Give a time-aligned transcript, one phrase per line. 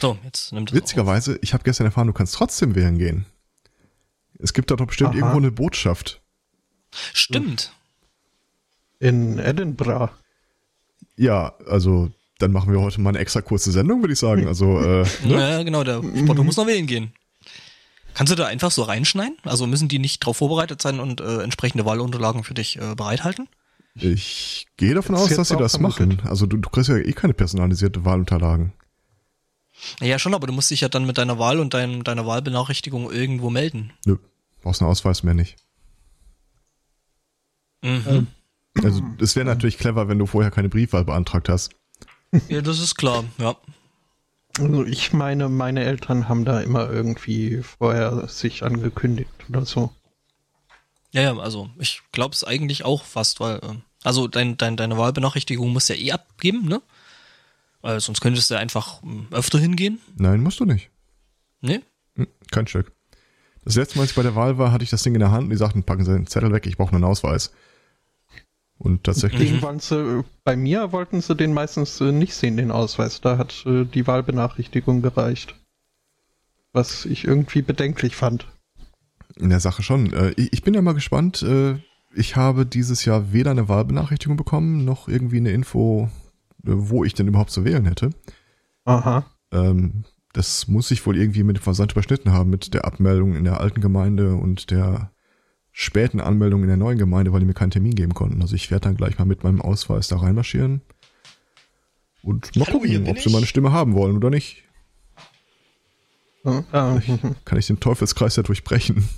[0.00, 3.26] So, jetzt nimmt es Witzigerweise, ich habe gestern erfahren, du kannst trotzdem wählen gehen.
[4.38, 5.18] Es gibt da doch bestimmt Aha.
[5.18, 6.20] irgendwo eine Botschaft.
[7.12, 7.72] Stimmt.
[8.98, 10.10] In Edinburgh.
[11.16, 14.46] Ja, also dann machen wir heute mal eine extra kurze Sendung, würde ich sagen.
[14.46, 15.50] Also, äh, ne?
[15.50, 17.12] Ja, genau, der Spotto muss noch wählen gehen.
[18.14, 19.36] Kannst du da einfach so reinschneiden?
[19.44, 23.48] Also müssen die nicht darauf vorbereitet sein und äh, entsprechende Wahlunterlagen für dich äh, bereithalten?
[23.94, 26.16] ich gehe davon Ist aus, jetzt dass sie das vermutet.
[26.16, 26.28] machen.
[26.28, 28.72] Also du, du kriegst ja eh keine personalisierte Wahlunterlagen.
[30.00, 33.10] Ja, schon, aber du musst dich ja dann mit deiner Wahl und dein, deiner Wahlbenachrichtigung
[33.10, 33.92] irgendwo melden.
[34.04, 34.16] Nö,
[34.62, 35.56] brauchst einen Ausweis mehr nicht.
[37.82, 38.26] Mhm.
[38.82, 41.70] Also es wäre natürlich clever, wenn du vorher keine Briefwahl beantragt hast.
[42.48, 43.56] Ja, das ist klar, ja.
[44.58, 49.92] Also ich meine, meine Eltern haben da immer irgendwie vorher sich angekündigt oder so.
[51.12, 54.96] Ja, ja, also ich glaube es eigentlich auch fast, weil, ähm, also dein, dein, deine
[54.98, 56.82] Wahlbenachrichtigung musst du ja eh abgeben, ne?
[57.82, 60.00] Weil sonst könntest du einfach ähm, öfter hingehen.
[60.16, 60.90] Nein, musst du nicht.
[61.60, 61.82] Ne?
[62.16, 62.92] Hm, kein Stück.
[63.64, 65.30] Das letzte Mal, als ich bei der Wahl war, hatte ich das Ding in der
[65.30, 67.52] Hand und die sagten, packen Sie den Zettel weg, ich brauche einen Ausweis.
[68.78, 73.20] Und tatsächlich, sie, bei mir wollten sie den meistens äh, nicht sehen, den Ausweis.
[73.20, 75.54] Da hat äh, die Wahlbenachrichtigung gereicht.
[76.72, 78.46] Was ich irgendwie bedenklich fand.
[79.36, 80.12] in der Sache schon.
[80.14, 81.42] Äh, Ich bin ja mal gespannt.
[81.42, 81.74] äh,
[82.14, 86.19] Ich habe dieses Jahr weder eine Wahlbenachrichtigung bekommen, noch irgendwie eine Info, äh,
[86.62, 88.10] wo ich denn überhaupt zu wählen hätte.
[88.84, 89.24] Aha.
[89.52, 93.44] Ähm, Das muss sich wohl irgendwie mit dem Versand überschnitten haben, mit der Abmeldung in
[93.44, 95.10] der alten Gemeinde und der
[95.72, 98.40] späten Anmeldung in der neuen Gemeinde, weil die mir keinen Termin geben konnten.
[98.42, 100.82] Also ich werde dann gleich mal mit meinem Ausweis da reinmarschieren
[102.22, 103.32] und mal Hallo, gucken, ob sie ich.
[103.32, 104.64] meine Stimme haben wollen oder nicht.
[106.44, 107.00] Ja, äh,
[107.44, 109.08] Kann ich den Teufelskreis ja durchbrechen.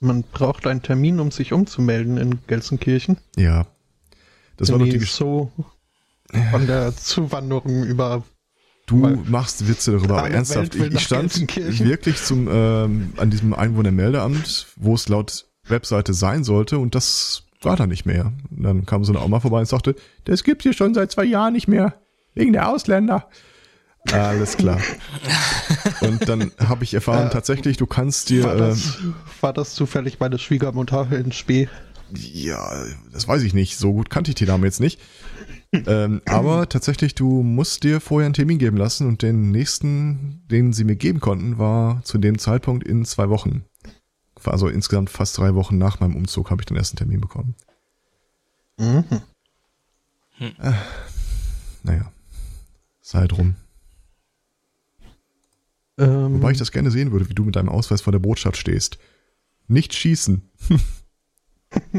[0.00, 3.18] man braucht einen Termin, um sich umzumelden in Gelsenkirchen.
[3.36, 3.66] Ja.
[4.58, 5.50] Das war doch Nee, die so
[6.50, 8.22] von der Zuwanderung über
[8.86, 10.74] Du machst Witze darüber, aber ernsthaft.
[10.74, 16.78] Ich, ich stand wirklich zum ähm, an diesem Einwohnermeldeamt, wo es laut Webseite sein sollte,
[16.78, 18.32] und das war da nicht mehr.
[18.50, 19.94] Und dann kam so eine Oma vorbei und sagte,
[20.24, 22.00] das gibt's hier schon seit zwei Jahren nicht mehr.
[22.34, 23.28] Wegen der Ausländer.
[24.12, 24.80] Alles klar.
[26.00, 28.44] Und dann habe ich erfahren, Äh, tatsächlich, du kannst dir.
[28.44, 28.98] war das,
[29.40, 31.68] war das zufällig meine Schwiegermutter in Spee?
[32.14, 33.76] Ja, das weiß ich nicht.
[33.76, 35.00] So gut kannte ich die Dame jetzt nicht.
[35.72, 40.72] ähm, aber tatsächlich, du musst dir vorher einen Termin geben lassen und den nächsten, den
[40.72, 43.64] sie mir geben konnten, war zu dem Zeitpunkt in zwei Wochen.
[44.44, 47.54] Also insgesamt fast drei Wochen nach meinem Umzug habe ich den ersten Termin bekommen.
[48.78, 49.04] Mhm.
[50.40, 50.72] Äh,
[51.82, 52.12] naja,
[53.00, 53.56] sei drum.
[55.98, 58.56] Ähm, Wobei ich das gerne sehen würde, wie du mit deinem Ausweis vor der Botschaft
[58.56, 58.98] stehst.
[59.66, 60.48] Nicht schießen.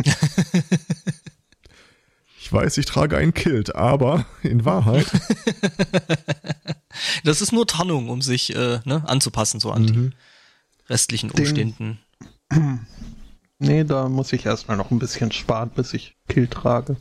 [2.42, 5.08] ich weiß, ich trage ein Kilt, aber in Wahrheit.
[7.24, 10.10] Das ist nur Tarnung, um sich äh, ne, anzupassen so an die
[10.90, 12.00] restlichen Den- Umständen.
[13.60, 16.98] nee, da muss ich erstmal noch ein bisschen sparen, bis ich Kill trage.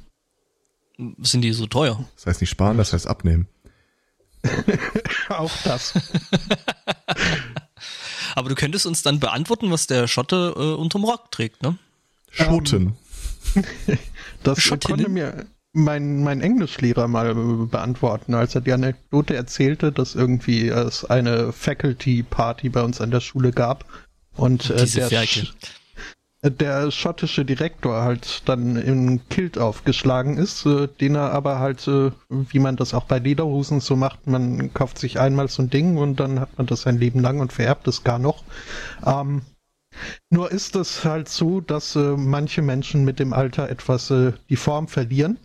[1.21, 2.05] Sind die so teuer?
[2.17, 3.49] Das heißt nicht sparen, das heißt abnehmen.
[5.31, 5.95] Auch das.
[8.34, 11.77] Aber du könntest uns dann beantworten, was der Schotte äh, unterm Rock trägt, ne?
[12.31, 12.97] Schoten.
[14.44, 14.97] Das Schottinnen?
[14.99, 21.05] konnte mir mein, mein Englischlehrer mal beantworten, als er die Anekdote erzählte, dass irgendwie es
[21.05, 23.84] eine Faculty Party bei uns an der Schule gab
[24.37, 25.22] und äh, Diese der.
[25.25, 25.53] Sch-
[26.44, 32.12] der schottische Direktor halt dann in Kilt aufgeschlagen ist, äh, den er aber halt, äh,
[32.28, 35.97] wie man das auch bei Lederhosen so macht, man kauft sich einmal so ein Ding
[35.97, 38.45] und dann hat man das sein Leben lang und vererbt es gar noch.
[39.05, 39.43] Ähm,
[40.31, 44.56] nur ist es halt so, dass äh, manche Menschen mit dem Alter etwas äh, die
[44.56, 45.38] Form verlieren.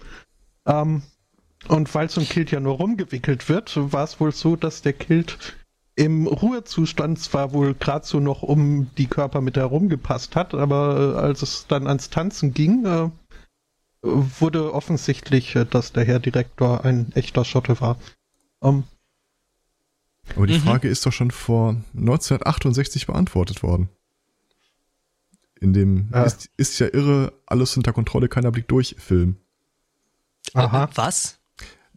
[0.66, 1.04] Ähm,
[1.68, 4.94] und weil so ein Kilt ja nur rumgewickelt wird, war es wohl so, dass der
[4.94, 5.56] Kilt
[5.96, 11.20] im Ruhezustand zwar wohl gerade so noch um die Körper mit herumgepasst hat, aber äh,
[11.20, 13.10] als es dann ans Tanzen ging, äh,
[14.02, 17.98] wurde offensichtlich, äh, dass der Herr Direktor ein echter Schotte war.
[18.64, 18.84] Ähm,
[20.36, 20.60] Aber die Mhm.
[20.60, 23.90] Frage ist doch schon vor 1968 beantwortet worden.
[25.64, 26.24] In dem Ja.
[26.24, 29.38] ist, ist ja irre, alles unter Kontrolle, keiner Blick durch Film.
[30.54, 30.84] Aha.
[30.84, 31.40] Äh, was?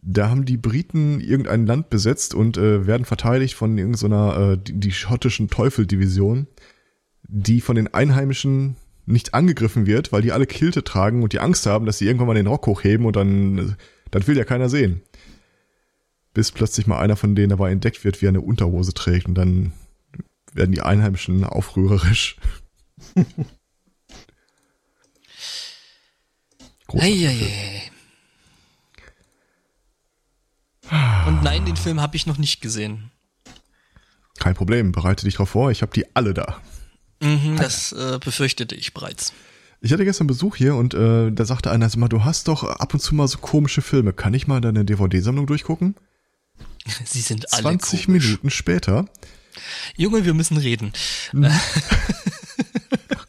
[0.01, 4.79] Da haben die Briten irgendein Land besetzt und äh, werden verteidigt von irgendeiner, äh, die,
[4.79, 6.47] die schottischen Teufeldivision,
[7.27, 11.65] die von den Einheimischen nicht angegriffen wird, weil die alle Kilte tragen und die Angst
[11.65, 13.75] haben, dass sie irgendwann mal den Rock hochheben und dann,
[14.11, 15.01] dann will ja keiner sehen.
[16.33, 19.35] Bis plötzlich mal einer von denen dabei entdeckt wird, wie er eine Unterhose trägt und
[19.35, 19.73] dann
[20.53, 22.37] werden die Einheimischen aufrührerisch.
[26.93, 27.91] Eieiei.
[31.27, 33.11] Und nein, den Film habe ich noch nicht gesehen.
[34.39, 36.61] Kein Problem, bereite dich drauf vor, ich habe die alle da.
[37.21, 39.33] Mhm, das äh, befürchtete ich bereits.
[39.81, 42.63] Ich hatte gestern Besuch hier und äh, da sagte einer, sag mal, du hast doch
[42.63, 44.13] ab und zu mal so komische Filme.
[44.13, 45.95] Kann ich mal deine DVD-Sammlung durchgucken?
[47.05, 48.25] Sie sind alle 20 komisch.
[48.25, 49.05] Minuten später.
[49.95, 50.93] Junge, wir müssen reden.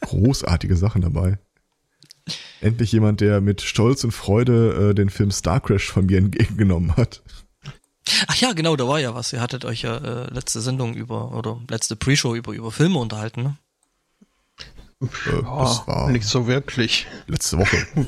[0.01, 1.39] Großartige Sachen dabei.
[2.61, 6.95] Endlich jemand, der mit Stolz und Freude äh, den Film Star Crash von mir entgegengenommen
[6.97, 7.21] hat.
[8.27, 9.33] Ach ja, genau, da war ja was.
[9.33, 13.43] Ihr hattet euch ja äh, letzte Sendung über, oder letzte Pre-Show über, über Filme unterhalten,
[13.43, 13.57] ne?
[15.01, 15.07] Äh,
[15.43, 17.07] das war nicht so wirklich.
[17.27, 17.87] letzte Woche.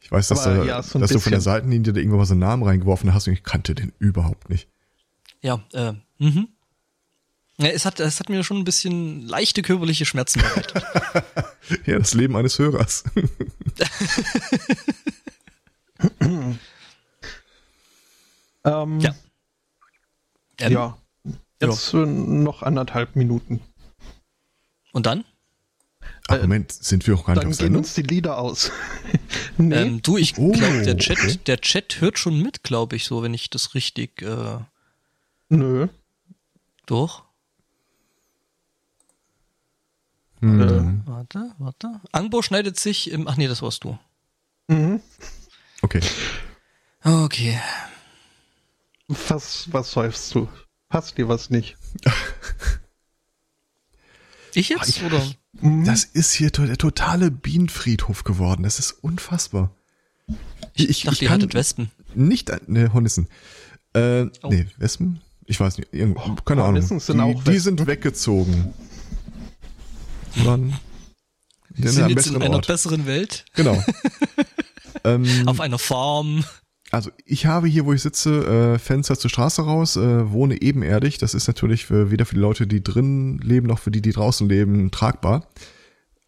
[0.00, 1.40] Ich weiß, dass, Aber äh, ja, so dass du von der.
[1.40, 4.68] Seitenlinie da irgendwann mal so einen Namen reingeworfen hast und ich kannte den überhaupt nicht.
[5.40, 6.48] Ja, äh, mhm.
[7.58, 10.82] Ja, es hat, es hat mir schon ein bisschen leichte körperliche Schmerzen bereitet.
[11.86, 13.04] Ja, das Leben eines Hörers.
[18.64, 19.14] Ähm, Ja.
[20.58, 20.98] Ähm, ja.
[21.60, 23.60] Jetzt äh, noch anderthalb Minuten.
[24.92, 25.24] Und dann?
[26.28, 27.82] Ach, Moment, sind wir auch gar nicht Dann auf gehen Sendung?
[27.82, 28.70] uns die Lieder aus.
[29.58, 29.74] nee.
[29.74, 31.38] Ähm, du, ich Oh, glaube, der Chat, okay.
[31.46, 34.58] der Chat hört schon mit, glaube ich, so, wenn ich das richtig äh,
[35.48, 35.88] Nö.
[40.58, 40.70] Durch.
[40.70, 41.02] Hm.
[41.06, 42.00] Warte, warte.
[42.12, 43.26] Angbo schneidet sich im.
[43.28, 43.98] Ach nee, das warst du.
[44.68, 45.00] Mhm.
[45.82, 46.00] Okay.
[47.02, 47.58] Okay.
[49.08, 50.48] Was, was säufst du?
[50.88, 51.76] Passt dir was nicht?
[54.56, 54.88] Ich jetzt?
[54.88, 55.20] ich- oder?
[55.84, 58.62] Das ist hier to der totale Bienenfriedhof geworden.
[58.64, 59.70] Das ist unfassbar.
[60.74, 61.90] Ich, dachte, ihr kann hattet Wespen.
[62.14, 63.28] Nicht, ne, Hornissen.
[63.94, 64.48] Äh, Oh.
[64.50, 65.20] nee, Wespen?
[65.46, 66.16] Ich weiß nicht, irgend,
[66.46, 66.74] keine Ahnung.
[66.76, 68.72] Hornissen sind die, auch die sind weggezogen.
[70.44, 70.74] Dann
[71.70, 73.44] Wir sind jetzt in einer besseren Welt.
[73.54, 73.82] Genau.
[75.04, 76.44] ähm, Auf einer Farm.
[76.90, 81.18] also ich habe hier, wo ich sitze, äh, Fenster zur Straße raus, äh, wohne ebenerdig.
[81.18, 84.12] Das ist natürlich für, weder für die Leute, die drin leben, noch für die, die
[84.12, 85.48] draußen leben, tragbar.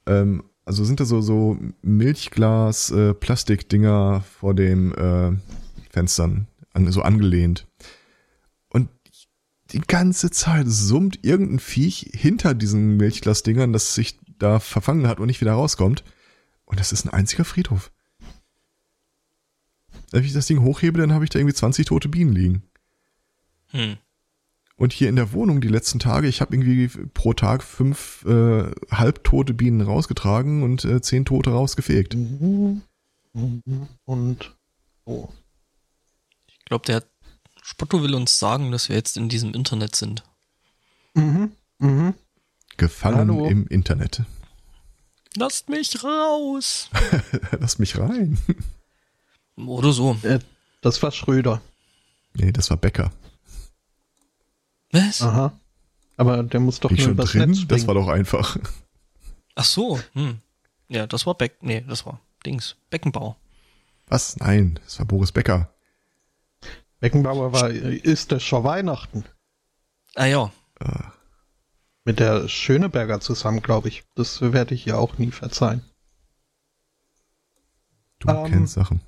[0.07, 5.33] Ähm, also sind da so, so Milchglas, äh, Plastikdinger vor den äh,
[5.91, 7.67] Fenstern, an, so angelehnt.
[9.73, 15.27] Die ganze Zeit summt irgendein Viech hinter diesen Milchglasdingern, das sich da verfangen hat und
[15.27, 16.05] nicht wieder rauskommt.
[16.65, 17.91] Und das ist ein einziger Friedhof.
[20.13, 22.63] Wenn ich das Ding hochhebe, dann habe ich da irgendwie 20 tote Bienen liegen.
[23.71, 23.97] Hm.
[24.77, 28.71] Und hier in der Wohnung die letzten Tage, ich habe irgendwie pro Tag fünf äh,
[28.91, 32.15] halbtote Bienen rausgetragen und äh, zehn tote rausgefegt.
[32.15, 32.83] Mhm.
[34.05, 34.57] Und
[35.05, 35.29] oh.
[36.47, 37.05] Ich glaube, der
[37.69, 40.23] Spotto will uns sagen, dass wir jetzt in diesem Internet sind.
[41.15, 41.51] Mhm.
[41.81, 42.15] Mhm.
[42.77, 43.47] Gefangen Hallo.
[43.49, 44.23] im Internet.
[45.35, 46.89] Lasst mich raus.
[47.59, 48.39] Lass mich rein.
[49.57, 50.17] Oder so.
[50.23, 50.39] Äh,
[50.81, 51.61] das war Schröder.
[52.35, 53.11] Nee, das war Becker.
[54.93, 55.21] Was?
[55.23, 55.59] Aha.
[56.17, 57.51] Aber der muss doch Bin nur übers drin?
[57.51, 57.87] Netz Das springen.
[57.89, 58.59] war doch einfach.
[59.57, 59.99] Ach so.
[60.13, 60.39] Hm.
[60.89, 61.57] Ja, das war Beck.
[61.63, 62.77] Nee, das war Dings.
[62.91, 63.37] Beckenbau.
[64.07, 64.37] Was?
[64.37, 65.69] Nein, das war Boris Becker.
[67.01, 69.25] Beckenbauer war, ist das schon Weihnachten?
[70.15, 70.53] Ah ja.
[72.05, 74.05] Mit der Schöneberger zusammen, glaube ich.
[74.15, 75.83] Das werde ich ihr auch nie verzeihen.
[78.21, 79.01] Du Ähm, kennst Sachen.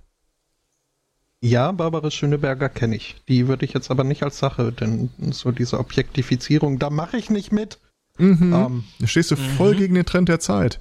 [1.40, 3.14] Ja, Barbara Schöneberger kenne ich.
[3.28, 7.30] Die würde ich jetzt aber nicht als Sache, denn so diese Objektifizierung, da mache ich
[7.30, 7.78] nicht mit.
[8.18, 8.52] Mhm.
[8.52, 10.80] Ähm, da stehst du voll gegen den Trend der Zeit.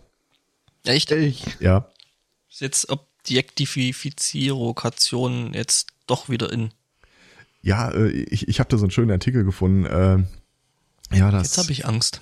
[0.83, 1.11] Echt?
[1.11, 1.87] ich, Ja.
[2.49, 6.71] Ist jetzt Objektifizierokation jetzt doch wieder in.
[7.61, 9.85] Ja, äh, ich, ich habe da so einen schönen Artikel gefunden.
[9.85, 10.23] Äh,
[11.15, 11.43] ja, das.
[11.43, 12.21] Jetzt habe ich Angst.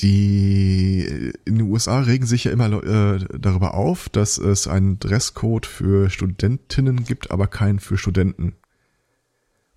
[0.00, 5.66] Die in den USA regen sich ja immer äh, darüber auf, dass es einen Dresscode
[5.66, 8.54] für Studentinnen gibt, aber keinen für Studenten.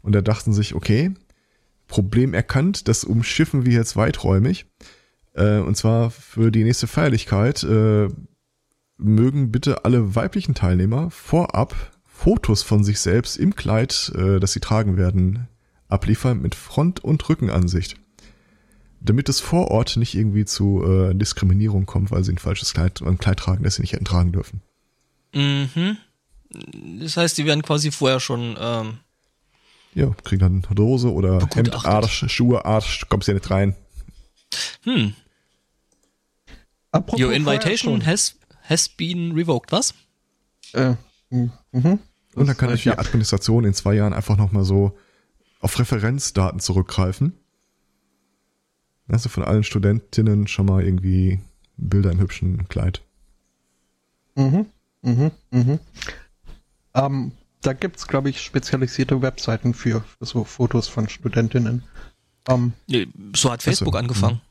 [0.03, 1.13] Und da dachten sich, okay,
[1.87, 4.65] Problem erkannt, das umschiffen wir jetzt weiträumig.
[5.33, 8.07] Äh, und zwar für die nächste Feierlichkeit äh,
[8.97, 11.91] mögen bitte alle weiblichen Teilnehmer vorab
[12.23, 15.47] Fotos von sich selbst im Kleid, äh, das sie tragen werden,
[15.87, 17.97] abliefern mit Front- und Rückenansicht
[19.01, 23.01] damit es vor Ort nicht irgendwie zu äh, Diskriminierung kommt, weil sie ein falsches Kleid,
[23.01, 24.61] ein Kleid tragen, das sie nicht hätten tragen dürfen.
[25.33, 25.97] Mhm.
[26.99, 28.57] Das heißt, die werden quasi vorher schon.
[28.59, 28.99] Ähm,
[29.93, 31.73] Ja, kriegen dann eine Dose oder Hemd.
[31.85, 33.75] Arsch, Schuhe, Arsch, kommst ja nicht rein.
[34.83, 35.15] hm.
[36.91, 39.71] apropos Your invitation has has been revoked.
[39.71, 39.93] Was?
[40.73, 40.95] Äh,
[41.29, 41.99] mhm.
[42.35, 42.97] Und dann kann Das, ich die ja.
[42.97, 44.97] Administration in zwei Jahren einfach nochmal so
[45.59, 47.33] auf Referenzdaten zurückgreifen.
[49.09, 51.39] Also von allen Studentinnen schon mal irgendwie
[51.77, 53.01] Bilder im hübschen Kleid.
[54.35, 54.67] Mhm,
[55.01, 55.79] mhm, mhm.
[56.93, 61.83] Ähm, da gibt's, glaube ich, spezialisierte Webseiten für, für so Fotos von Studentinnen.
[62.47, 64.41] Ähm, Nee, So hat Facebook so, angefangen.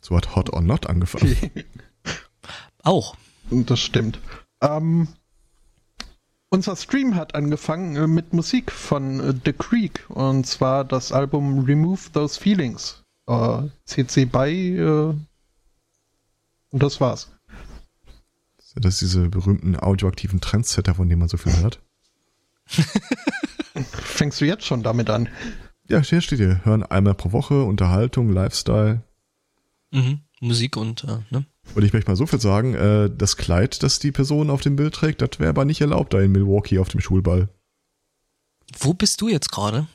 [0.00, 1.32] So hat Hot or Not angefangen.
[1.32, 1.64] okay.
[2.82, 3.16] Auch.
[3.50, 4.18] Das stimmt.
[4.60, 5.08] Ähm,
[6.52, 11.60] unser Stream hat angefangen äh, mit Musik von äh, The Creek und zwar das Album
[11.60, 13.02] Remove Those Feelings.
[13.26, 15.14] Äh, CC BY äh,
[16.70, 17.30] und das war's.
[18.74, 21.80] Das ist diese berühmten audioaktiven Trendsetter, von denen man so viel hört.
[23.84, 25.28] Fängst du jetzt schon damit an?
[25.88, 26.64] Ja, hier steht hier.
[26.64, 29.02] Hören einmal pro Woche, Unterhaltung, Lifestyle.
[29.90, 30.20] Mhm.
[30.40, 31.44] Musik und, äh, ne?
[31.74, 34.76] Und ich möchte mal so viel sagen, äh, das Kleid, das die Person auf dem
[34.76, 37.48] Bild trägt, das wäre aber nicht erlaubt da in Milwaukee auf dem Schulball.
[38.78, 39.86] Wo bist du jetzt gerade?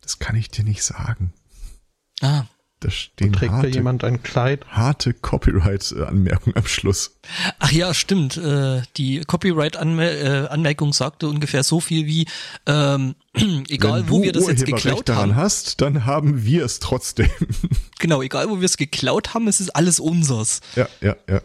[0.00, 1.32] Das kann ich dir nicht sagen.
[2.20, 2.44] Ah,
[2.80, 4.66] Da stehen Trägt da harte, jemand ein Kleid?
[4.68, 7.18] harte Copyright-Anmerkungen am Schluss.
[7.58, 8.36] Ach ja, stimmt.
[8.36, 12.26] Äh, die Copyright-Anmerkung sagte ungefähr so viel wie,
[12.66, 13.14] ähm,
[13.68, 15.36] egal Wenn wo wir das jetzt geklaut daran haben.
[15.36, 17.30] hast, dann haben wir es trotzdem.
[17.98, 20.60] Genau, egal wo wir es geklaut haben, es ist alles unsers.
[20.76, 21.40] ja, ja, ja.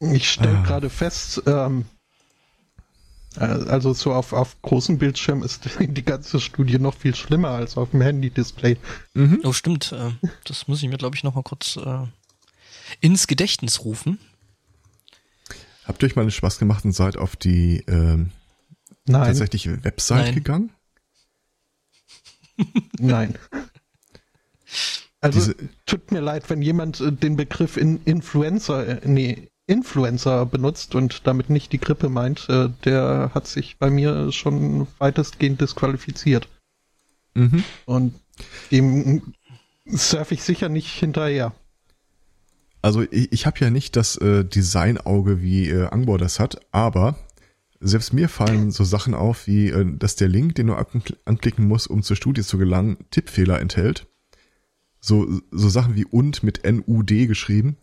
[0.00, 0.62] Ich stelle Ah.
[0.62, 1.95] gerade fest, ähm, äh,
[3.38, 7.90] also so auf, auf großem Bildschirm ist die ganze Studie noch viel schlimmer als auf
[7.90, 8.76] dem Handy-Display.
[9.42, 9.92] Oh, stimmt.
[9.92, 10.12] Äh,
[10.44, 12.06] das muss ich mir, glaube ich, noch mal kurz äh,
[13.00, 14.18] ins Gedächtnis rufen.
[15.84, 18.30] Habt ihr euch mal einen Spaß gemacht und seid auf die ähm,
[19.06, 20.34] Nein, tatsächliche Website Nein.
[20.34, 20.70] gegangen?
[22.98, 23.34] nein.
[25.20, 30.46] Also Diese- tut mir leid, wenn jemand äh, den Begriff in Influencer, äh, nee, Influencer
[30.46, 35.60] benutzt und damit nicht die Grippe meint, äh, der hat sich bei mir schon weitestgehend
[35.60, 36.48] disqualifiziert.
[37.34, 37.64] Mhm.
[37.84, 38.14] Und
[38.70, 39.34] dem
[39.86, 41.52] surfe ich sicher nicht hinterher.
[42.82, 47.18] Also ich, ich habe ja nicht das äh, Designauge, wie äh, Angbor das hat, aber
[47.80, 51.66] selbst mir fallen so Sachen auf, wie äh, dass der Link, den du ankl- anklicken
[51.66, 54.06] musst, um zur Studie zu gelangen, Tippfehler enthält.
[55.00, 57.76] So, so Sachen wie und mit N-U-D geschrieben.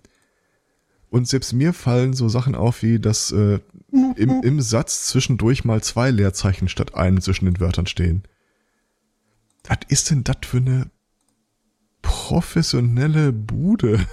[1.13, 3.59] Und selbst mir fallen so Sachen auf, wie dass äh,
[3.91, 8.23] im, im Satz zwischendurch mal zwei Leerzeichen statt einem zwischen den Wörtern stehen.
[9.65, 10.89] Was ist denn das für eine
[12.01, 14.03] professionelle Bude?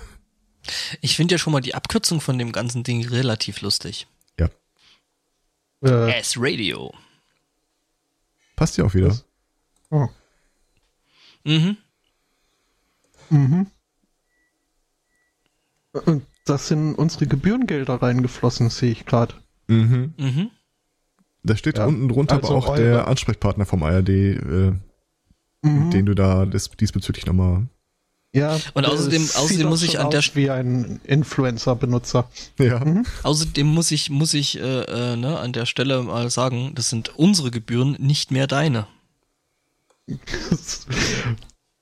[1.00, 4.06] Ich finde ja schon mal die Abkürzung von dem ganzen Ding relativ lustig.
[4.38, 4.50] Ja,
[5.82, 6.92] Äh, S-Radio.
[8.56, 9.08] passt ja auch wieder.
[9.08, 9.24] Was?
[9.88, 10.08] oh.
[11.44, 11.78] Mhm.
[13.30, 13.66] Mhm.
[16.04, 19.34] Und das sind unsere Gebührengelder reingeflossen, sehe ich gerade.
[19.68, 20.12] Mhm.
[20.18, 20.50] Mhm.
[21.42, 21.86] Da steht Ja.
[21.86, 22.82] unten drunter Also aber auch eure.
[22.82, 24.72] der Ansprechpartner vom ARD, äh,
[25.62, 25.90] Mhm.
[25.90, 27.66] den du da des, diesbezüglich nochmal.
[28.32, 28.58] Ja.
[28.74, 32.28] Und außerdem- außerdem muss ich an der aus St- wie ein Influencer-Benutzer.
[32.58, 32.78] Ja.
[32.84, 33.04] Mhm.
[33.24, 37.16] Außerdem muss ich, muss ich äh, äh, ne, an der Stelle mal sagen, das sind
[37.18, 38.86] unsere Gebühren, nicht mehr deine.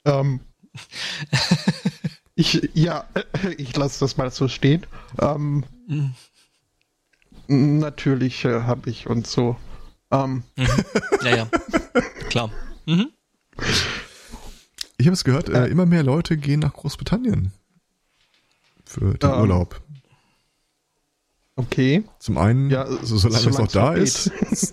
[0.04, 0.40] ähm,
[2.38, 3.04] ich, ja,
[3.58, 4.86] ich lasse das mal so stehen.
[5.20, 5.64] Ähm,
[7.48, 7.78] Mhm.
[7.78, 9.56] natürlich äh, habe ich und so.
[10.10, 10.42] Ähm,
[11.24, 11.48] Ja, ja.
[12.28, 12.50] Klar.
[12.86, 13.08] Mhm.
[14.98, 17.52] Ich habe es gehört, äh, immer mehr Leute gehen nach Großbritannien
[18.84, 19.40] für den Ähm.
[19.40, 19.80] Urlaub.
[21.56, 22.04] okay.
[22.18, 24.30] Zum einen, Ja, so, solange es noch da ist.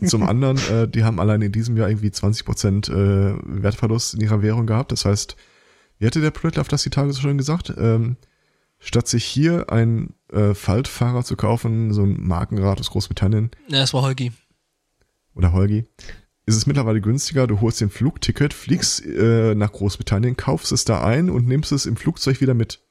[0.08, 4.42] Zum anderen, äh, die haben allein in diesem Jahr irgendwie 20% äh, Wertverlust in ihrer
[4.42, 4.92] Währung gehabt.
[4.92, 5.36] Das heißt,
[6.00, 7.74] wie hatte der auf das die Tage so schön gesagt?
[7.78, 8.18] Ähm,
[8.80, 13.94] statt sich hier ein äh, Faltfahrer zu kaufen, so ein Markenrad aus Großbritannien, Ja, es
[13.94, 14.32] war Holgi.
[15.34, 15.86] oder Holgi,
[16.46, 17.48] ist es mittlerweile günstiger.
[17.48, 21.86] Du holst den Flugticket, fliegst äh, nach Großbritannien, kaufst es da ein und nimmst es
[21.86, 22.82] im Flugzeug wieder mit.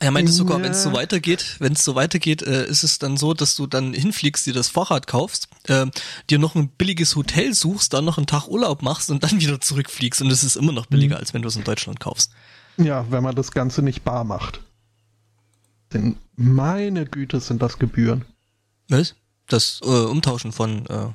[0.00, 3.16] Er meinte sogar, wenn es so weitergeht, wenn es so weitergeht, äh, ist es dann
[3.16, 5.86] so, dass du dann hinfliegst, dir das Fahrrad kaufst, äh,
[6.30, 9.60] dir noch ein billiges Hotel suchst, dann noch einen Tag Urlaub machst und dann wieder
[9.60, 12.32] zurückfliegst und es ist immer noch billiger, als wenn du es in Deutschland kaufst.
[12.76, 14.60] Ja, wenn man das Ganze nicht bar macht.
[15.92, 18.24] Denn meine Güte sind das Gebühren.
[18.88, 19.14] Was?
[19.46, 21.08] Das äh, Umtauschen von äh,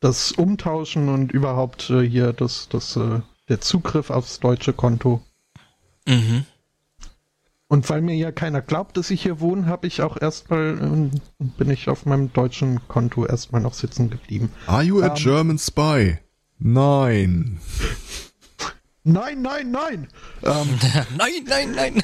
[0.00, 5.22] Das Umtauschen und überhaupt äh, hier das, das, äh, der Zugriff aufs deutsche Konto.
[6.06, 6.44] mhm.
[7.70, 11.12] Und weil mir ja keiner glaubt, dass ich hier wohne, habe ich auch erstmal, ähm,
[11.38, 14.50] bin ich auf meinem deutschen Konto erstmal noch sitzen geblieben.
[14.66, 15.14] Are you a Ähm.
[15.14, 16.18] German spy?
[16.58, 17.60] Nein.
[19.04, 20.08] Nein, nein, nein!
[20.42, 20.78] Ähm,
[21.16, 22.02] nein, nein, nein.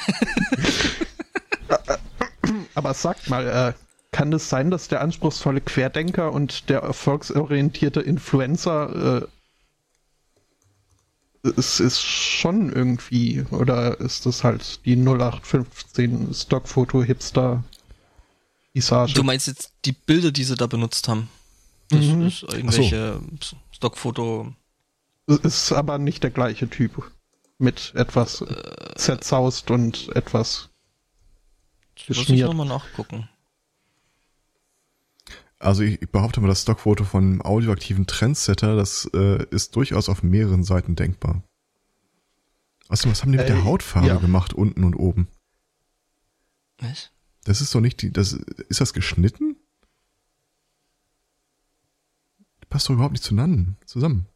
[2.75, 3.73] aber sagt mal, äh,
[4.12, 9.26] kann es sein, dass der anspruchsvolle Querdenker und der erfolgsorientierte Influencer äh,
[11.56, 17.62] es ist schon irgendwie, oder ist das halt die 0815 Stockfoto-Hipster
[18.72, 19.14] Visage.
[19.14, 21.28] Du meinst jetzt die Bilder, die sie da benutzt haben?
[21.88, 22.26] Das Mhm.
[22.26, 23.20] ist irgendwelche
[23.72, 24.52] Stockfoto.
[25.26, 27.10] Es ist aber nicht der gleiche Typ.
[27.58, 28.94] Mit etwas Äh.
[28.96, 30.68] zerzaust und etwas
[31.94, 32.48] Muss ich geschmiert.
[32.48, 33.28] nochmal nachgucken.
[35.58, 40.08] Also ich, ich behaupte mal, das Stockfoto von einem audioaktiven Trendsetter, das äh, ist durchaus
[40.08, 41.42] auf mehreren Seiten denkbar.
[42.88, 44.16] Außerdem, was haben die mit Äh, der Hautfarbe ja.
[44.16, 45.28] gemacht, unten und oben?
[46.78, 47.10] Was?
[47.44, 49.56] Das ist doch nicht die, das, ist das geschnitten?
[52.68, 54.26] Passt doch überhaupt nicht zueinander, zusammen.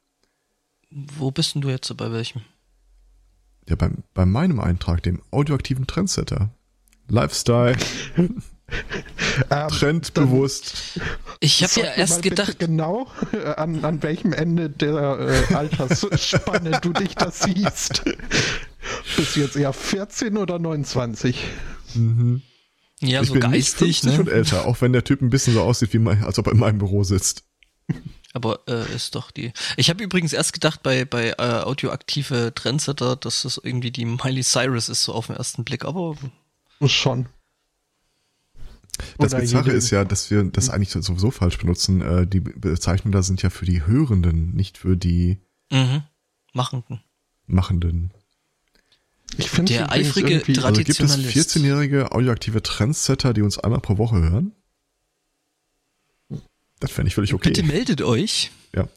[0.90, 2.42] Wo bist denn du jetzt bei welchem?
[3.68, 6.50] Ja, bei, bei meinem Eintrag, dem audioaktiven Trendsetter.
[7.08, 7.76] Lifestyle,
[9.50, 11.00] Ähm, trendbewusst.
[11.40, 15.44] Ich habe ja mir erst mal bitte gedacht, Genau, äh, an, an welchem Ende der
[15.50, 18.02] äh, Altersspanne du dich da siehst.
[19.16, 21.36] Bist du jetzt eher 14 oder 29?
[21.94, 22.42] Mhm.
[23.00, 24.32] ja, ich so bin nicht geistig, 50 und ne?
[24.32, 26.58] älter, auch wenn der Typ ein bisschen so aussieht, wie mein, als ob er in
[26.58, 27.44] meinem Büro sitzt.
[28.32, 29.52] Aber äh, ist doch die.
[29.76, 34.44] Ich habe übrigens erst gedacht bei bei äh, audioaktive Trendsetter, dass das irgendwie die Miley
[34.44, 35.84] Cyrus ist so auf den ersten Blick.
[35.84, 36.16] Aber
[36.86, 37.28] Schon.
[39.18, 42.00] Das Oder Bizarre ist ja, dass wir das eigentlich sowieso falsch benutzen.
[42.00, 45.38] Äh, die Bezeichnungen da sind ja für die Hörenden, nicht für die
[45.70, 46.02] mhm.
[46.52, 47.00] Machenden.
[47.46, 48.12] Machenden.
[49.36, 51.36] Ich finde Der eifrige Also gibt es Traditionalist.
[51.36, 54.52] 14-jährige audioaktive Trendsetter, die uns einmal pro Woche hören?
[56.80, 57.50] Das fände ich völlig okay.
[57.50, 58.50] Bitte meldet euch.
[58.74, 58.88] Ja.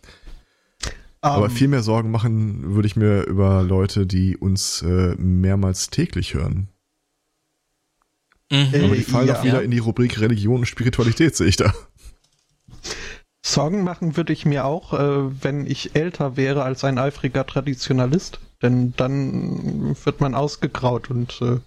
[1.22, 6.34] Aber viel mehr Sorgen machen würde ich mir über Leute, die uns äh, mehrmals täglich
[6.34, 6.68] hören.
[8.54, 8.70] Mhm.
[8.72, 9.40] Äh, Aber die fallen ja.
[9.40, 11.74] auch wieder in die Rubrik Religion und Spiritualität, sehe ich da.
[13.44, 18.40] Sorgen machen würde ich mir auch, äh, wenn ich älter wäre als ein eifriger Traditionalist.
[18.62, 21.60] Denn dann wird man ausgegraut und äh,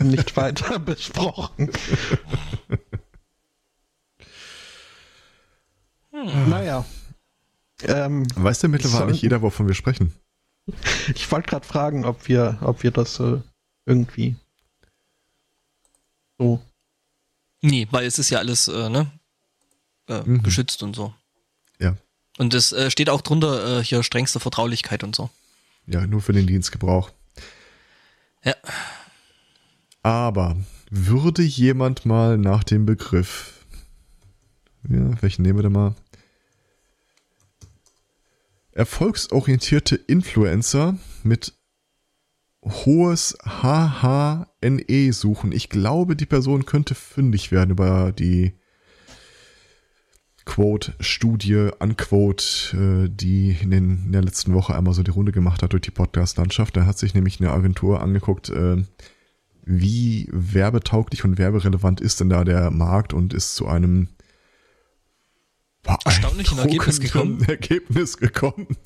[0.02, 1.70] nicht weiter besprochen.
[6.12, 6.86] Naja.
[7.82, 10.14] Ähm, Weiß denn mittlerweile Sollten- nicht jeder, wovon wir sprechen?
[11.14, 13.38] ich wollte gerade fragen, ob wir, ob wir das äh,
[13.86, 14.36] irgendwie
[16.40, 16.60] so.
[17.60, 19.10] Nee, weil es ist ja alles äh, ne,
[20.08, 20.42] äh, Mhm.
[20.42, 21.12] geschützt und so.
[21.78, 21.96] Ja.
[22.38, 25.28] Und es äh, steht auch drunter äh, hier strengste Vertraulichkeit und so.
[25.86, 27.10] Ja, nur für den Dienstgebrauch.
[28.42, 28.54] Ja.
[30.02, 30.56] Aber
[30.90, 33.66] würde jemand mal nach dem Begriff,
[34.88, 35.94] ja, welchen nehmen wir denn mal?
[38.72, 41.52] Erfolgsorientierte Influencer mit
[42.62, 45.52] hohes HHNE suchen.
[45.52, 48.54] Ich glaube, die Person könnte fündig werden über die
[50.44, 55.62] Quote-Studie, Unquote, äh, die in, den, in der letzten Woche einmal so die Runde gemacht
[55.62, 56.76] hat durch die Podcast-Landschaft.
[56.76, 58.82] Da hat sich nämlich eine Agentur angeguckt, äh,
[59.64, 64.08] wie werbetauglich und werberelevant ist denn da der Markt und ist zu einem
[66.04, 68.76] Erstaunlichen Ergebnis beeindruckenden Ergebnis gekommen.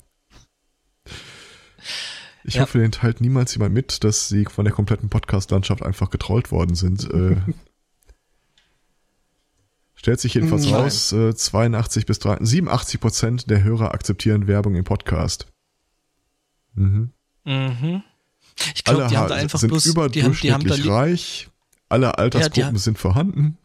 [2.47, 2.61] Ich Ja.
[2.61, 6.75] hoffe, den teilt niemals jemand mit, dass sie von der kompletten Podcast-Landschaft einfach getrollt worden
[6.75, 7.09] sind.
[7.11, 7.37] Äh,
[9.95, 10.75] stellt sich jedenfalls Nein.
[10.75, 15.47] raus, äh, 82 bis 3, 87 Prozent der Hörer akzeptieren Werbung im Podcast.
[16.75, 17.09] Mhm.
[17.45, 18.03] Mhm.
[18.75, 20.87] Ich glaube, Alle die haben ha- da einfach sind bloß, die haben, die haben überdurchschnittlich
[20.87, 21.49] reich.
[21.89, 23.57] Alle Altersgruppen haben- sind vorhanden.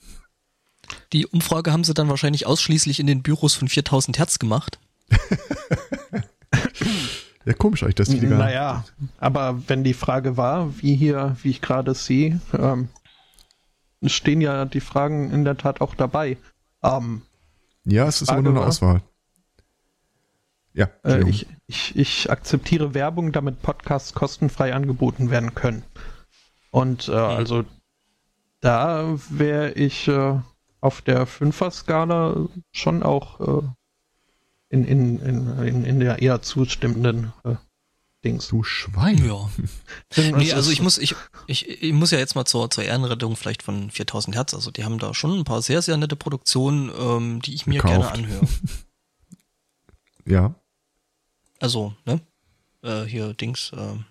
[1.12, 4.79] die Umfrage haben sie dann wahrscheinlich ausschließlich in den Büros von 4000 Hertz gemacht.
[7.46, 8.85] Ja, komisch eigentlich, dass die gar Naja,
[9.18, 12.88] aber wenn die Frage war, wie hier, wie ich gerade sehe, ähm,
[14.05, 16.37] stehen ja die Fragen in der Tat auch dabei.
[16.83, 17.22] Ähm,
[17.85, 19.03] Ja, es ist immer nur eine war- Auswahl.
[20.72, 25.83] Ja, äh, ich, ich, ich akzeptiere Werbung, damit Podcasts kostenfrei angeboten werden können.
[26.70, 27.64] Und äh, also
[28.61, 30.38] da wäre ich äh,
[30.81, 33.66] auf der Fünfer-Skala schon auch äh,
[34.71, 37.57] in, in, in, in, in der eher zustimmenden äh,
[38.25, 38.49] Dings.
[38.49, 39.23] du Schwein.
[39.25, 39.51] Ja.
[40.17, 41.15] Nee, also ich muss, ich,
[41.47, 44.55] ich, ich muss ja jetzt mal zur, zur Ehrenrettung vielleicht von 4000 Hertz.
[44.55, 47.81] Also die haben da schon ein paar sehr, sehr nette Produktionen, ähm, die ich mir
[47.83, 48.15] Gekauft.
[48.15, 48.47] gerne anhöre.
[50.27, 50.55] Ja.
[51.59, 52.21] Also, ne?
[52.83, 54.05] Äh, hier Dings, ähm,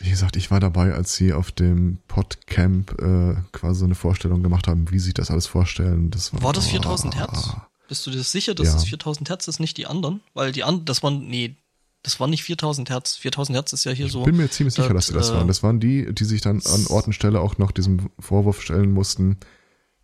[0.00, 4.42] Wie gesagt, ich war dabei, als sie auf dem Podcamp äh, quasi so eine Vorstellung
[4.42, 6.10] gemacht haben, wie sie sich das alles vorstellen.
[6.10, 7.54] Das war, War das 4000 Hertz?
[7.88, 8.72] Bist du dir sicher, dass Ja.
[8.74, 10.20] das 4000 Hertz ist, nicht die anderen?
[10.34, 11.56] Weil die anderen, das waren, nee,
[12.02, 13.16] das war nicht 4000 Hertz.
[13.16, 14.20] 4000 Hertz ist ja hier so.
[14.20, 15.48] Ich bin mir ziemlich sicher, dass sie das äh, waren.
[15.48, 18.92] Das waren die, die sich dann an Ort und Stelle auch noch diesem Vorwurf stellen
[18.92, 19.38] mussten,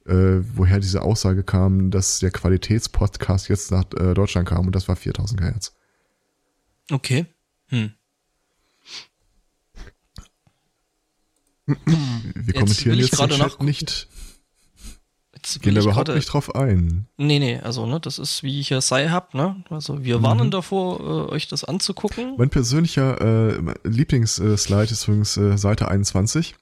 [0.06, 4.88] äh, woher diese Aussage kam, dass der Qualitätspodcast jetzt nach äh, Deutschland kam und das
[4.88, 5.74] war 4000 Hertz.
[6.90, 7.26] Okay.
[7.68, 7.92] Hm.
[11.66, 14.08] Wir kommentieren ich jetzt den Chat nicht.
[15.44, 17.06] Jetzt Gehen da ich überhaupt gerade- nicht drauf ein.
[17.16, 19.62] Nee, nee, also ne, das ist wie ich hier sei hab, ne?
[19.70, 20.22] Also wir Mhm.
[20.22, 22.34] warnen davor, äh, euch das anzugucken.
[22.38, 26.54] Mein persönlicher äh, Lieblingsslide ist übrigens äh, Seite 21.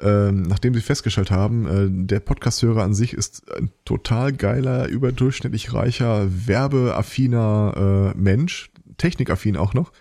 [0.00, 5.72] Ähm, nachdem sie festgestellt haben, äh, der Podcasthörer an sich ist ein total geiler, überdurchschnittlich
[5.74, 9.92] reicher, werbeaffiner äh, Mensch, technikaffin auch noch,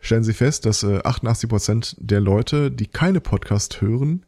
[0.00, 4.24] stellen sie fest, dass äh, 88% der Leute, die keine Podcast hören,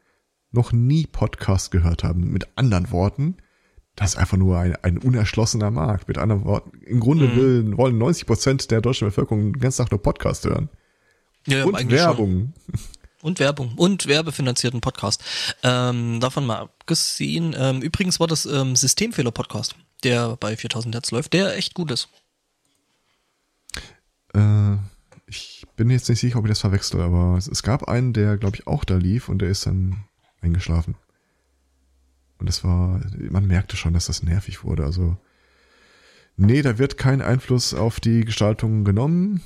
[0.57, 2.33] noch nie Podcast gehört haben.
[2.33, 3.37] Mit anderen Worten,
[3.95, 6.09] das ist einfach nur ein, ein unerschlossener Markt.
[6.09, 7.37] Mit anderen Worten, im Grunde Mhm.
[7.37, 10.69] will, wollen 90% der deutschen Bevölkerung den ganzen Tag nur Podcast hören.
[11.47, 12.09] Ja, Und eigentlich schon.
[12.09, 12.53] Werbung.
[13.23, 13.73] Und Werbung.
[13.77, 15.23] Und werbefinanzierten Podcast.
[15.63, 17.55] Ähm, davon mal abgesehen.
[17.59, 22.09] Ähm, übrigens war das ähm, Systemfehler-Podcast, der bei 4000 Hertz läuft, der echt gut ist.
[24.35, 24.77] Äh,
[25.27, 28.37] ich bin jetzt nicht sicher, ob ich das verwechsel, aber es, es gab einen, der,
[28.37, 30.05] glaube ich, auch da lief und der ist dann
[30.43, 30.95] eingeschlafen.
[32.39, 34.85] Und das war, man merkte schon, dass das nervig wurde.
[34.85, 35.17] Also,
[36.37, 39.43] nee, da wird kein Einfluss auf die Gestaltung genommen.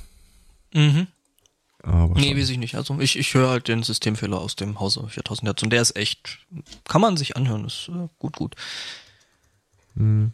[0.73, 1.07] Mhm.
[1.83, 2.75] Aber Nee, weiß ich nicht.
[2.75, 5.95] Also ich, ich höre halt den Systemfehler aus dem Hause 4000 Hertz und der ist
[5.95, 6.39] echt,
[6.87, 8.55] kann man sich anhören, ist äh, gut, gut.
[9.95, 10.31] Hm.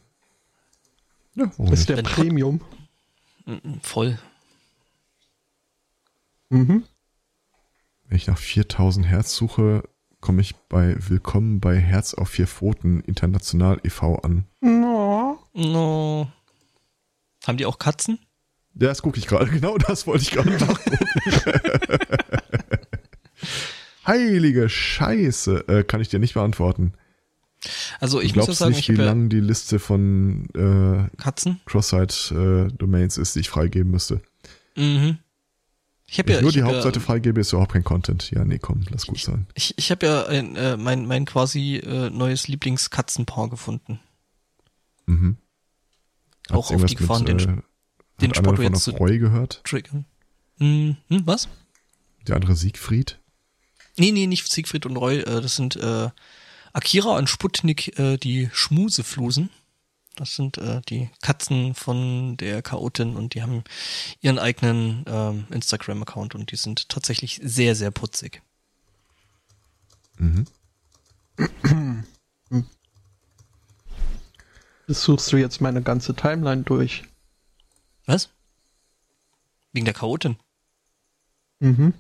[1.36, 1.90] Ja, warum Ist nicht?
[1.90, 2.62] der Premium.
[3.46, 4.20] Mm, Voll.
[6.50, 6.84] Mhm.
[8.08, 9.84] Wenn ich nach 4000 Hertz suche,
[10.22, 14.16] komme ich bei Willkommen bei Herz auf vier Pfoten International e.V.
[14.18, 14.46] an.
[14.62, 15.40] No.
[15.54, 16.28] No.
[17.46, 18.20] Haben die auch Katzen?
[18.74, 19.50] Ja, das gucke ich gerade.
[19.52, 20.98] Genau das wollte ich gerade machen.
[24.06, 26.94] Heilige Scheiße, äh, kann ich dir nicht beantworten.
[28.00, 31.60] Also ich du muss sagen, nicht, ich wie lang die Liste von äh, Katzen.
[31.66, 34.22] Cross-Site-Domains ist, die ich freigeben müsste.
[34.76, 35.18] Mhm.
[36.10, 38.32] Ich habe Wenn ja nur die hab Hauptseite ja, freigebe, ist überhaupt kein Content.
[38.32, 39.46] Ja, nee, komm, lass gut sein.
[39.56, 44.00] Ich, ich habe ja ein, äh, mein, mein quasi äh, neues Lieblingskatzenpaar gefunden.
[45.06, 45.38] Mhm.
[46.50, 47.62] Auch auf die Gefahren, den, äh,
[48.22, 49.62] den davon jetzt zu Roy gehört?
[49.66, 50.06] triggern.
[50.60, 51.50] Hm, hm, was?
[52.26, 53.20] Der andere Siegfried?
[53.98, 55.20] Nee, nee, nicht Siegfried und Roy.
[55.20, 56.10] Äh, das sind äh,
[56.72, 59.50] Akira und Sputnik, äh, die Schmuseflusen.
[60.18, 63.64] Das sind äh, die Katzen von der Chaotin und die haben
[64.20, 68.42] ihren eigenen ähm, Instagram-Account und die sind tatsächlich sehr, sehr putzig.
[70.18, 70.46] Mhm.
[74.88, 77.04] Das suchst du jetzt meine ganze Timeline durch.
[78.06, 78.30] Was?
[79.74, 80.38] Wegen der Chaotin.
[81.60, 81.94] Mhm.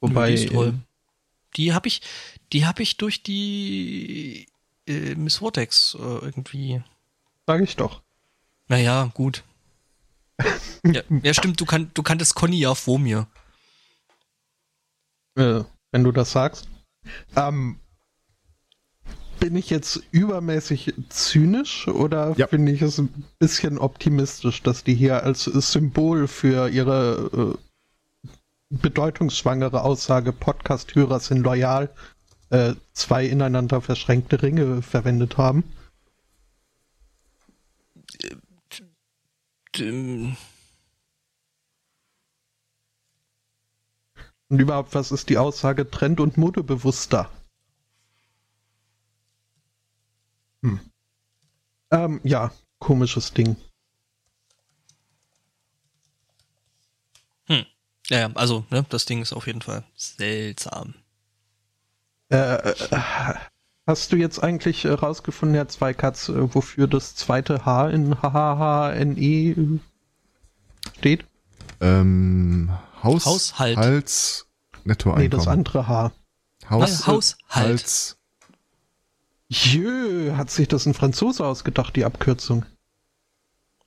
[0.00, 0.74] Wobei, die, ist toll.
[1.56, 2.02] die habe ich,
[2.52, 4.48] die habe ich durch die
[4.86, 6.82] äh, Miss Vortex äh, irgendwie.
[7.46, 8.02] Sag ich doch.
[8.68, 9.44] Naja, gut.
[10.84, 11.60] ja, ja, stimmt.
[11.60, 13.26] Du kann, du kanntest Conny ja vor mir.
[15.36, 16.68] Äh, wenn du das sagst.
[17.36, 17.78] Ähm,
[19.38, 22.46] bin ich jetzt übermäßig zynisch oder Ja.
[22.46, 28.38] finde ich es ein bisschen optimistisch, dass die hier als Symbol für ihre äh,
[28.70, 31.90] bedeutungsschwangere Aussage Podcast-Hörer sind loyal
[32.50, 35.64] äh, zwei ineinander verschränkte Ringe verwendet haben?
[39.80, 40.36] Ähm,
[44.48, 47.30] Und überhaupt, was ist die Aussage Trend- und Modebewusster?
[50.62, 50.76] Hm.
[51.90, 53.56] Ähm, ja, komisches Ding.
[57.46, 57.64] Hm.
[58.10, 60.94] Ja, ja, also, ne, das Ding ist auf jeden Fall seltsam.
[62.30, 62.36] Äh,
[62.70, 63.34] äh,
[63.86, 69.20] hast du jetzt eigentlich äh, rausgefunden, Herr Zweikatz, äh, wofür das zweite H in HHHNE
[69.20, 69.78] äh,
[70.98, 71.24] steht?
[71.80, 72.70] Ähm,
[73.02, 73.76] Haus, Haushalt.
[73.76, 74.46] Hals,
[74.84, 75.48] Nee, das Nettoeinkommen.
[75.48, 76.12] andere H.
[76.70, 77.36] Haus, Haushalt.
[77.48, 78.16] Hals,
[79.48, 82.64] Jö, hat sich das ein Franzose ausgedacht, die Abkürzung.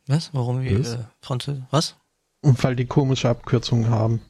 [0.08, 0.34] Was?
[0.34, 0.94] Warum wir Was?
[0.94, 1.64] äh, Französisch?
[1.72, 1.96] Was?
[2.42, 4.22] Und weil die komische Abkürzungen haben.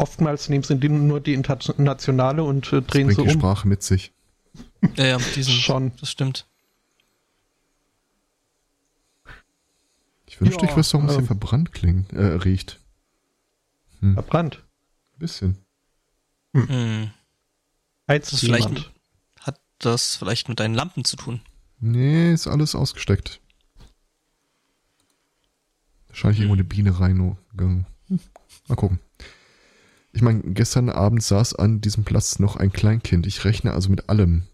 [0.00, 3.38] Oftmals nehmen sie die, nur die internationale und äh, das drehen bringt sie die um.
[3.38, 4.12] Sprache mit sich.
[4.96, 5.92] Ja, ja, diesen, Schon.
[6.00, 6.46] Das stimmt.
[10.26, 11.26] Ich wünschte, Ja, ich wüsste, warum es hier ähm.
[11.26, 12.80] verbrannt klingt, äh, riecht.
[14.00, 14.64] Verbrannt.
[15.16, 15.58] Ein bisschen.
[16.54, 17.10] Hm.
[18.08, 18.90] Heizt Das vielleicht
[19.40, 21.42] hat das vielleicht mit deinen Lampen zu tun.
[21.78, 23.38] Nee, ist alles ausgesteckt.
[26.08, 27.84] Wahrscheinlich irgendwo eine Biene reingegangen.
[28.08, 28.20] Hm.
[28.66, 28.98] Mal gucken.
[30.12, 33.26] Ich meine, gestern Abend saß an diesem Platz noch ein Kleinkind.
[33.26, 34.46] Ich rechne also mit allem.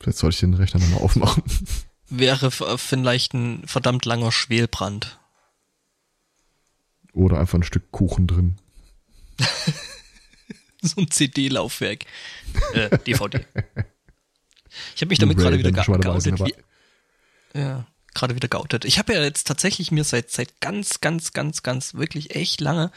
[0.00, 1.42] Vielleicht sollte ich den Rechner nochmal aufmachen.
[2.08, 5.18] Wäre vielleicht ein verdammt langer Schwelbrand.
[7.12, 8.56] Oder einfach ein Stück Kuchen drin.
[10.82, 12.04] so ein CD-Laufwerk.
[12.74, 13.44] Äh, DVD.
[14.94, 16.38] Ich habe mich damit gerade wieder geoutet.
[16.38, 16.54] Wie,
[17.58, 18.84] ja, gerade wieder geoutet.
[18.84, 22.90] Ich habe ja jetzt tatsächlich mir seit seit ganz, ganz, ganz, ganz wirklich echt lange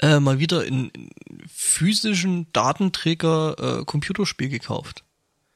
[0.00, 1.10] äh, mal wieder in, in
[1.46, 5.04] physischen Datenträger äh, Computerspiel gekauft.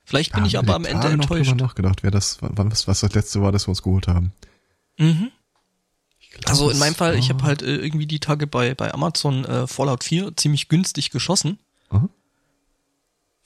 [0.04, 1.42] Vielleicht bin ich aber am Ende enttäuscht.
[1.42, 4.08] Ich habe nachgedacht, wer das, wann, was, was das letzte war, das wir uns geholt
[4.08, 4.32] haben.
[4.96, 5.30] Mhm.
[6.30, 9.44] Glaub, also in meinem Fall, ich habe halt äh, irgendwie die Tage bei, bei Amazon
[9.44, 11.58] äh, Fallout 4 ziemlich günstig geschossen.
[11.90, 12.08] Aha.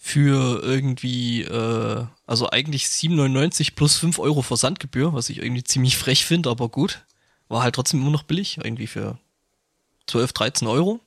[0.04, 6.26] Für irgendwie, äh, also eigentlich 7,99 plus 5 Euro Versandgebühr, was ich irgendwie ziemlich frech
[6.26, 7.04] finde, aber gut.
[7.48, 9.18] War halt trotzdem immer noch billig, irgendwie für
[10.08, 10.98] 12, 13 Euro.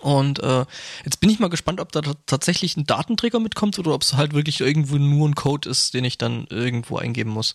[0.00, 0.64] Und äh,
[1.04, 4.32] jetzt bin ich mal gespannt, ob da tatsächlich ein Datenträger mitkommt oder ob es halt
[4.32, 7.52] wirklich irgendwo nur ein Code ist, den ich dann irgendwo eingeben muss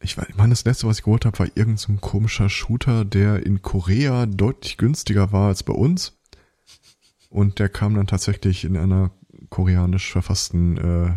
[0.00, 3.62] ich meine, das letzte, was ich geholt habe, war irgendein so komischer Shooter, der in
[3.62, 6.17] Korea deutlich günstiger war als bei uns.
[7.28, 9.10] Und der kam dann tatsächlich in einer
[9.50, 11.14] koreanisch verfassten, äh,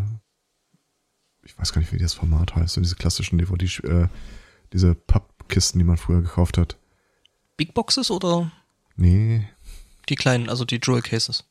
[1.43, 4.07] ich weiß gar nicht, wie das Format heißt, so diese klassischen DVD, äh,
[4.73, 6.77] diese Pappkisten, die man früher gekauft hat.
[7.57, 8.51] Big Boxes oder?
[8.95, 9.47] Nee.
[10.09, 11.45] Die kleinen, also die Jewel Cases.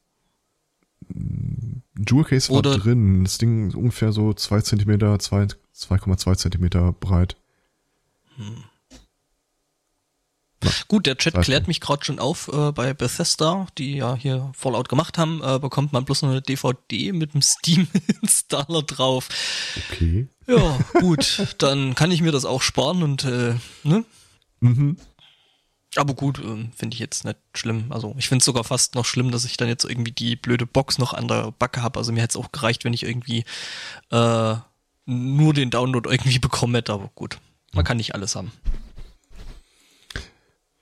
[1.09, 3.25] Jewel Case war drin.
[3.25, 5.49] Das Ding ungefähr so zwei Zentimeter, zwei
[5.81, 7.37] 2,2 Zentimeter breit.
[8.37, 8.64] Hm.
[10.88, 14.88] Gut, der Chat klärt mich gerade schon auf, äh, bei Bethesda, die ja hier Fallout
[14.88, 19.29] gemacht haben, äh, bekommt man bloß eine DVD mit einem Steam-Installer drauf.
[19.90, 20.29] Okay.
[20.46, 24.05] Ja, gut, dann kann ich mir das auch sparen und, äh, ne?
[24.61, 24.96] Mhm.
[25.96, 27.87] Aber gut, äh, finde ich jetzt nicht schlimm.
[27.90, 30.66] Also ich finde es sogar fast noch schlimm, dass ich dann jetzt irgendwie die blöde
[30.66, 31.99] Box noch an der Backe habe.
[31.99, 33.44] Also mir hätte es auch gereicht, wenn ich irgendwie
[34.11, 34.55] äh,
[35.07, 37.38] nur den Download irgendwie bekommen hätte, aber gut.
[37.73, 38.53] Man kann nicht alles haben.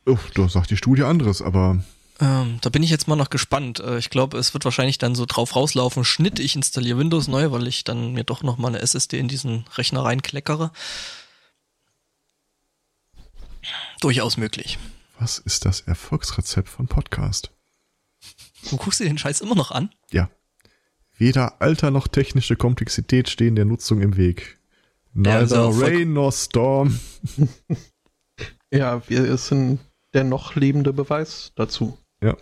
[0.09, 1.85] Oh, da sagt die Studie anderes, aber.
[2.19, 3.79] Ähm, da bin ich jetzt mal noch gespannt.
[3.81, 7.51] Äh, ich glaube, es wird wahrscheinlich dann so drauf rauslaufen, Schnitt, ich installiere Windows neu,
[7.51, 10.73] weil ich dann mir doch noch mal eine SSD in diesen Rechner reinkleckere.
[14.01, 14.79] Durchaus möglich.
[15.19, 17.51] Was ist das Erfolgsrezept von Podcast?
[18.71, 19.91] Du guckst dir den Scheiß immer noch an?
[20.11, 20.31] Ja.
[21.19, 24.59] Weder Alter noch technische Komplexität stehen der Nutzung im Weg.
[25.13, 26.99] Neither Rain nor Storm.
[28.73, 29.81] ja, wir sind
[30.15, 31.99] der noch lebende Beweis dazu.
[32.23, 32.37] Ja.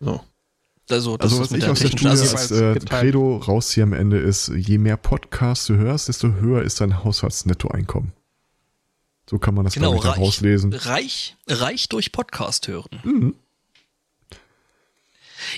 [0.00, 0.20] So.
[0.90, 4.76] Also, also was ich aus der Studie als äh, Credo rausziehe am Ende ist, je
[4.76, 8.12] mehr Podcasts du hörst, desto höher ist dein Haushaltsnettoeinkommen.
[9.28, 10.74] So kann man das, genau, glaube ich, rauslesen.
[10.74, 13.00] Reich, reich durch Podcast hören.
[13.02, 13.34] Mhm.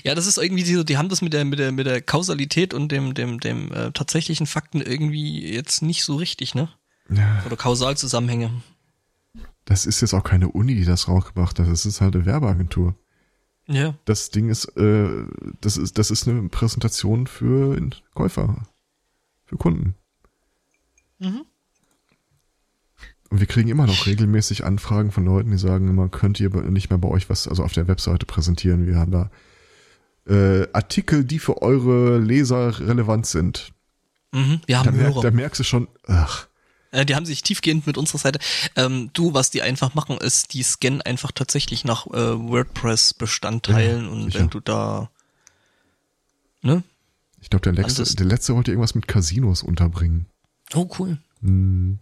[0.03, 2.73] Ja, das ist irgendwie so, die haben das mit der, mit der, mit der Kausalität
[2.73, 6.69] und dem, dem, dem äh, tatsächlichen Fakten irgendwie jetzt nicht so richtig, ne?
[7.09, 7.43] Ja.
[7.45, 8.51] Oder Kausalzusammenhänge.
[9.67, 11.67] Das ist jetzt auch keine Uni, die das rausgebracht hat.
[11.67, 12.95] Das ist halt eine Werbeagentur.
[13.67, 13.95] Ja.
[14.05, 15.25] Das Ding ist, äh,
[15.59, 17.77] das ist, das ist eine Präsentation für
[18.13, 18.65] Käufer,
[19.43, 19.95] für Kunden.
[21.19, 21.41] Mhm.
[23.29, 26.89] Und wir kriegen immer noch regelmäßig Anfragen von Leuten, die sagen, man könnt ihr nicht
[26.89, 28.87] mehr bei euch was, also auf der Webseite präsentieren.
[28.87, 29.29] Wir haben da
[30.29, 33.73] äh, Artikel, die für eure Leser relevant sind.
[34.31, 36.47] Mhm, wir haben da, merk, da merkst du schon, ach.
[36.97, 38.39] Äh, die haben sich tiefgehend mit unserer Seite.
[38.75, 44.11] Ähm, du, was die einfach machen, ist, die scannen einfach tatsächlich nach äh, WordPress-Bestandteilen ja,
[44.11, 44.39] und sicher.
[44.39, 45.11] wenn du da,
[46.61, 46.83] ne?
[47.39, 50.25] Ich glaube, der letzte, der letzte wollte irgendwas mit Casinos unterbringen.
[50.73, 51.19] Oh, cool.
[51.41, 51.99] Hm.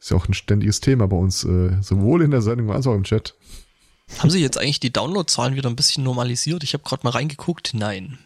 [0.00, 2.94] Ist ja auch ein ständiges Thema bei uns, äh, sowohl in der Sendung als auch
[2.94, 3.34] im Chat.
[4.18, 6.62] Haben Sie jetzt eigentlich die Downloadzahlen wieder ein bisschen normalisiert?
[6.62, 7.72] Ich habe gerade mal reingeguckt.
[7.74, 8.18] Nein.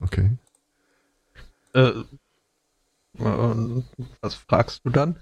[0.00, 0.30] Okay.
[1.74, 1.92] Äh,
[3.14, 5.16] was fragst du dann?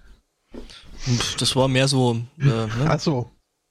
[1.39, 2.23] Das war mehr so.
[2.39, 2.71] Äh, ne?
[2.87, 3.31] Achso,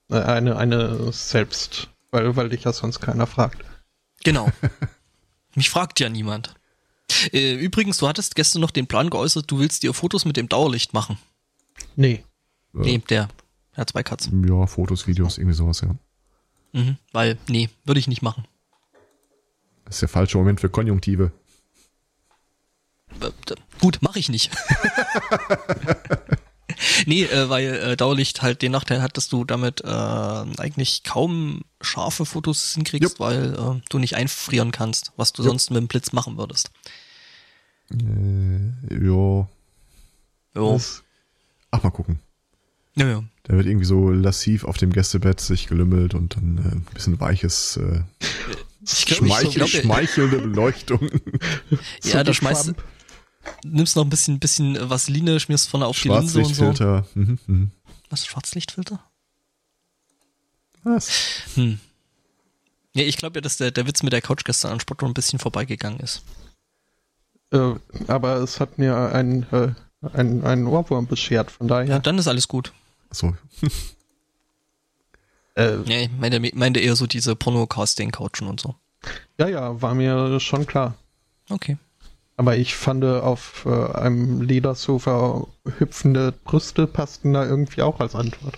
[0.09, 3.63] äh, eine, eine selbst, weil, weil dich ja sonst keiner fragt.
[4.23, 4.49] Genau.
[5.55, 6.55] Mich fragt ja niemand.
[7.31, 10.49] Äh, übrigens, du hattest gestern noch den Plan geäußert, du willst dir Fotos mit dem
[10.49, 11.17] Dauerlicht machen.
[11.95, 12.23] Nee.
[12.73, 13.29] Nee, der.
[13.73, 14.47] Er hat zwei Katzen.
[14.47, 15.95] Ja, Fotos, Videos, irgendwie sowas, ja.
[16.73, 18.45] Mhm, weil, nee, würde ich nicht machen.
[19.85, 21.31] Das ist der falsche Moment für Konjunktive.
[23.79, 24.51] Gut, mache ich nicht.
[27.05, 31.61] nee, äh, weil äh, Dauerlicht halt den Nachteil hat, dass du damit äh, eigentlich kaum
[31.81, 33.19] scharfe Fotos hinkriegst, Jupp.
[33.19, 35.51] weil äh, du nicht einfrieren kannst, was du Jupp.
[35.51, 36.71] sonst mit dem Blitz machen würdest.
[37.91, 39.47] Äh, jo.
[40.55, 40.79] Jo.
[41.71, 42.19] Ach, mal gucken.
[42.95, 43.23] Ja, ja.
[43.43, 47.19] Da wird irgendwie so lassiv auf dem Gästebett sich gelümmelt und dann äh, ein bisschen
[47.19, 48.01] weiches äh,
[48.85, 51.09] Schmeichel, glaub, schmeichelnde Beleuchtung.
[52.03, 52.73] ja, da schmeißt
[53.63, 57.03] nimmst noch ein bisschen, bisschen Vaseline, schmierst vorne auf die Linse und so.
[57.15, 57.67] Mhm, mh.
[58.09, 58.99] Was, Schwarzlichtfilter?
[60.83, 61.09] Was?
[61.55, 61.79] Hm.
[62.93, 65.13] Ja, ich glaube ja, dass der, der Witz mit der Couch gestern an Spotto ein
[65.13, 66.23] bisschen vorbeigegangen ist.
[67.51, 67.75] Äh,
[68.07, 69.69] aber es hat mir ein, äh,
[70.13, 71.87] ein, ein Ohrwurm beschert, von daher.
[71.87, 72.73] Ja, dann ist alles gut.
[73.11, 73.35] So.
[75.55, 78.75] Äh, Nee, ich meinte, meinte eher so diese Porno-Casting-Couchen und so.
[79.37, 80.95] ja, ja, war mir schon klar.
[81.49, 81.77] Okay.
[82.39, 85.45] Aber ich fand auf äh, einem Ledersofa
[85.77, 88.57] hüpfende Brüste passten da irgendwie auch als Antwort.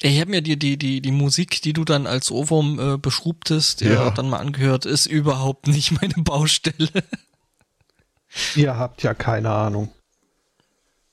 [0.00, 3.80] Ich habe mir die, die, die, die Musik, die du dann als Ohrwurm äh, beschrubtest,
[3.80, 3.94] ja.
[3.94, 4.10] Ja.
[4.12, 6.88] dann mal angehört, ist überhaupt nicht meine Baustelle.
[8.54, 9.90] Ihr habt ja keine Ahnung.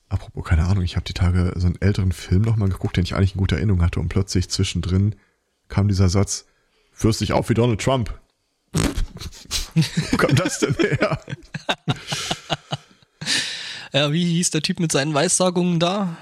[0.10, 3.16] Apropos, keine Ahnung, ich habe die Tage so einen älteren Film nochmal geguckt, den ich
[3.16, 5.16] eigentlich in guter Erinnerung hatte und plötzlich zwischendrin
[5.68, 6.46] kam dieser Satz,
[6.94, 8.14] führst dich auf wie Donald Trump.
[10.12, 11.20] Wo kam das denn her?
[13.94, 16.18] Ja, wie hieß der Typ mit seinen Weissagungen da?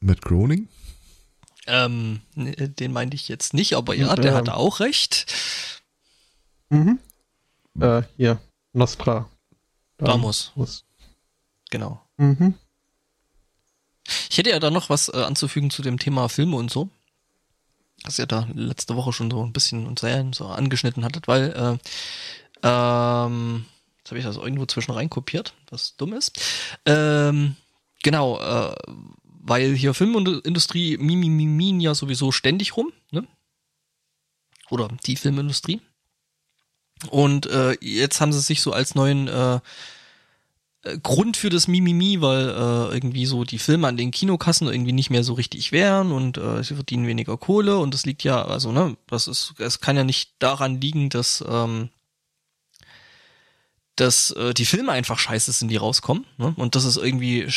[0.00, 0.68] Matt Groening?
[1.66, 5.32] Ähm, ne, den meinte ich jetzt nicht, aber ja, der ähm, hatte auch recht.
[6.70, 6.98] Mhm.
[7.80, 8.40] Äh, hier,
[8.72, 9.30] Nostra.
[9.98, 10.84] Damus, Muss.
[11.70, 12.04] genau.
[12.16, 12.54] Mhm.
[14.28, 16.90] Ich hätte ja da noch was äh, anzufügen zu dem Thema Filme und so.
[18.04, 21.50] Was ihr da letzte Woche schon so ein bisschen und sehr so angeschnitten hattet, weil
[21.52, 21.78] äh,
[22.62, 23.66] ähm,
[23.98, 26.40] jetzt habe ich das irgendwo zwischen rein kopiert, was dumm ist.
[26.84, 27.56] Ähm,
[28.02, 28.74] genau, äh,
[29.24, 33.26] weil hier Filmindustrie mimimimin ja sowieso ständig rum, ne?
[34.70, 35.80] Oder die Filmindustrie.
[37.10, 39.60] Und äh, jetzt haben sie sich so als neuen äh,
[41.02, 45.10] Grund für das Mimimi, weil äh, irgendwie so die Filme an den Kinokassen irgendwie nicht
[45.10, 48.72] mehr so richtig wären und äh, sie verdienen weniger Kohle und das liegt ja, also
[48.72, 51.90] ne, das ist, es kann ja nicht daran liegen, dass ähm,
[53.96, 56.54] dass äh, die Filme einfach scheiße sind, die rauskommen, ne?
[56.56, 57.48] Und dass es irgendwie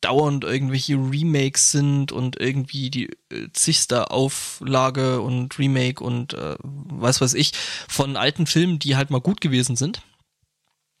[0.00, 7.22] dauernd irgendwelche Remakes sind und irgendwie die äh, zigste Auflage und Remake und äh, weiß
[7.22, 7.52] was ich
[7.88, 10.02] von alten Filmen, die halt mal gut gewesen sind.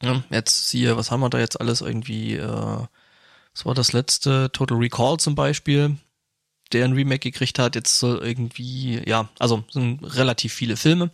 [0.02, 2.46] Ja, jetzt siehe, was haben wir da jetzt alles irgendwie, äh,
[3.54, 4.50] was war das letzte?
[4.52, 5.96] Total Recall zum Beispiel,
[6.72, 7.74] der ein Remake gekriegt hat.
[7.74, 11.10] Jetzt soll irgendwie, ja, also sind relativ viele Filme.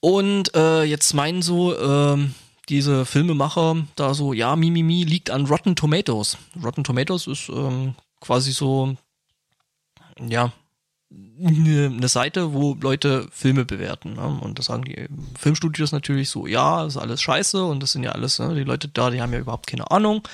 [0.00, 2.34] Und äh, jetzt meinen so ähm,
[2.68, 6.36] diese Filmemacher da so, ja, Mimimi liegt an Rotten Tomatoes.
[6.62, 8.96] Rotten Tomatoes ist ähm, quasi so,
[10.20, 10.52] ja,
[11.10, 14.14] eine eine Seite, wo Leute Filme bewerten.
[14.14, 14.26] Ne?
[14.26, 18.12] Und das sagen die Filmstudios natürlich so, ja, ist alles scheiße und das sind ja
[18.12, 18.54] alles, ne?
[18.54, 20.26] die Leute da, die haben ja überhaupt keine Ahnung.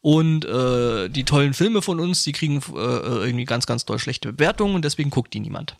[0.00, 4.32] Und äh, die tollen Filme von uns, die kriegen äh, irgendwie ganz, ganz doll schlechte
[4.32, 5.76] Bewertungen und deswegen guckt die niemand.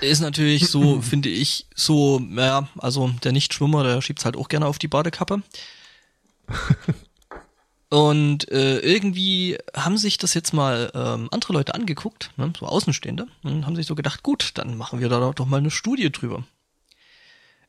[0.00, 4.66] Ist natürlich so, finde ich, so, ja, also der Nichtschwimmer, der schiebt's halt auch gerne
[4.66, 5.42] auf die Badekappe.
[7.88, 13.28] Und äh, irgendwie haben sich das jetzt mal ähm, andere Leute angeguckt, ne, so Außenstehende,
[13.44, 16.44] und haben sich so gedacht, gut, dann machen wir da doch mal eine Studie drüber.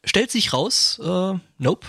[0.03, 1.87] Stellt sich raus, äh, nope.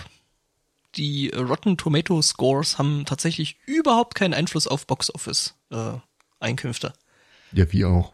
[0.95, 5.93] Die Rotten Tomato Scores haben tatsächlich überhaupt keinen Einfluss auf Box Office äh,
[6.39, 6.93] Einkünfte.
[7.51, 8.13] Ja, wie auch.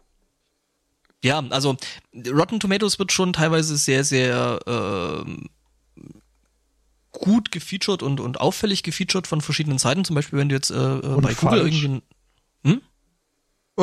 [1.24, 1.76] Ja, also
[2.14, 5.48] Rotten Tomatoes wird schon teilweise sehr, sehr ähm,
[7.20, 10.04] gut gefeatured und, und auffällig gefeatured von verschiedenen Seiten.
[10.04, 11.82] Zum Beispiel, wenn du jetzt äh, äh, bei Google falsch.
[11.82, 12.02] irgendwie ein-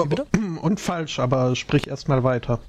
[0.05, 0.25] bitte?
[0.61, 2.59] Und falsch, aber sprich erstmal weiter.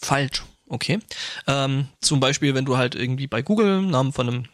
[0.00, 0.98] falsch, okay.
[1.46, 4.44] Ähm, zum Beispiel, wenn du halt irgendwie bei Google Namen von einem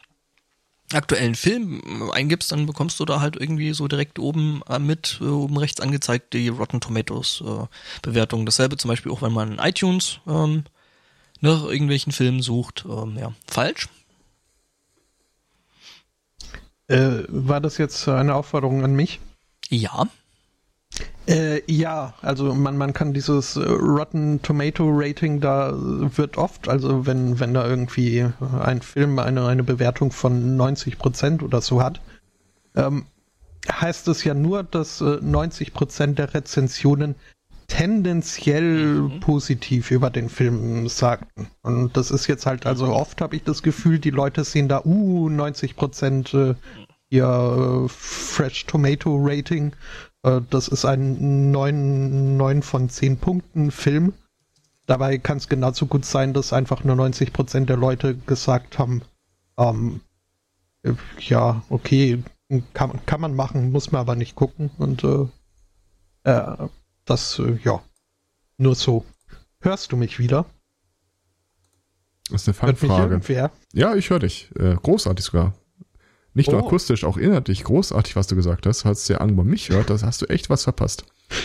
[0.92, 5.18] aktuellen Film äh, eingibst, dann bekommst du da halt irgendwie so direkt oben äh, mit
[5.20, 7.66] äh, oben rechts angezeigt die Rotten Tomatoes äh,
[8.02, 8.44] Bewertung.
[8.44, 10.64] Dasselbe zum Beispiel auch, wenn man in iTunes ähm,
[11.40, 12.84] nach irgendwelchen Filmen sucht.
[12.88, 13.88] Ähm, ja, falsch.
[16.88, 19.20] Äh, war das jetzt eine Aufforderung an mich?
[19.68, 20.06] Ja.
[21.26, 26.68] Äh, ja, also man, man kann dieses äh, Rotten Tomato Rating da äh, wird oft,
[26.68, 31.82] also wenn, wenn da irgendwie äh, ein Film eine, eine Bewertung von 90% oder so
[31.82, 32.02] hat,
[32.76, 33.06] ähm,
[33.70, 37.14] heißt es ja nur, dass äh, 90% der Rezensionen
[37.66, 41.48] tendenziell positiv über den Film sagten.
[41.62, 44.82] Und das ist jetzt halt, also oft habe ich das Gefühl, die Leute sehen da,
[44.84, 46.54] uh, 90% äh,
[47.10, 49.72] ihr äh, Fresh Tomato Rating
[50.24, 54.14] äh, Das ist ein 9, 9 von 10 Punkten Film.
[54.86, 59.02] Dabei kann es genauso gut sein, dass einfach nur 90% der Leute gesagt haben,
[59.58, 60.00] ähm,
[60.82, 62.22] äh, ja, okay,
[62.74, 64.70] kann, kann man machen, muss man aber nicht gucken.
[64.78, 65.26] Und äh,
[66.24, 66.68] äh,
[67.04, 67.82] das, äh, ja,
[68.56, 69.04] nur so.
[69.60, 70.44] Hörst du mich wieder?
[72.30, 73.50] Das ist eine Fangfrage.
[73.72, 74.50] Ja, ich höre dich.
[74.58, 75.54] Äh, großartig sogar.
[76.32, 76.66] Nicht nur Oh.
[76.66, 78.82] akustisch, auch inhaltlich großartig, was du gesagt hast.
[78.82, 81.04] Falls der Angber mich hört, das hast du echt was verpasst.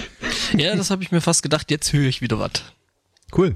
[0.57, 1.69] Ja, das habe ich mir fast gedacht.
[1.69, 2.51] Jetzt höre ich wieder was.
[3.37, 3.55] Cool.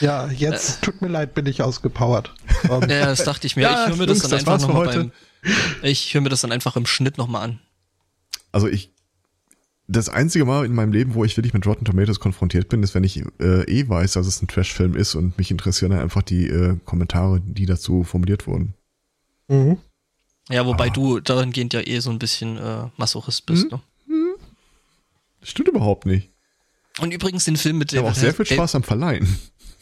[0.00, 2.32] Ja, jetzt tut mir leid, bin ich ausgepowert.
[2.68, 3.62] Um, Ja, das dachte ich mir.
[3.62, 5.12] Ja, ich höre mir das Jungs, dann das einfach nochmal beim.
[5.82, 7.60] Ich höre mir das dann einfach im Schnitt nochmal an.
[8.52, 8.92] Also ich,
[9.86, 12.94] das einzige Mal in meinem Leben, wo ich wirklich mit Rotten Tomatoes konfrontiert bin, ist,
[12.94, 16.22] wenn ich äh, eh weiß, dass es ein Trash-Film ist und mich interessieren dann einfach
[16.22, 18.74] die äh, Kommentare, die dazu formuliert wurden.
[19.48, 19.78] mhm.
[20.50, 20.90] Ja, wobei Ah.
[20.90, 23.70] du dahingehend ja eh so ein bisschen äh, Masochist bist.
[23.72, 23.80] Hm?
[24.06, 24.34] Ne?
[25.40, 26.30] Das stimmt überhaupt nicht.
[27.00, 29.26] Und übrigens den Film mit Ich habe David, auch sehr viel Spaß am Verleihen.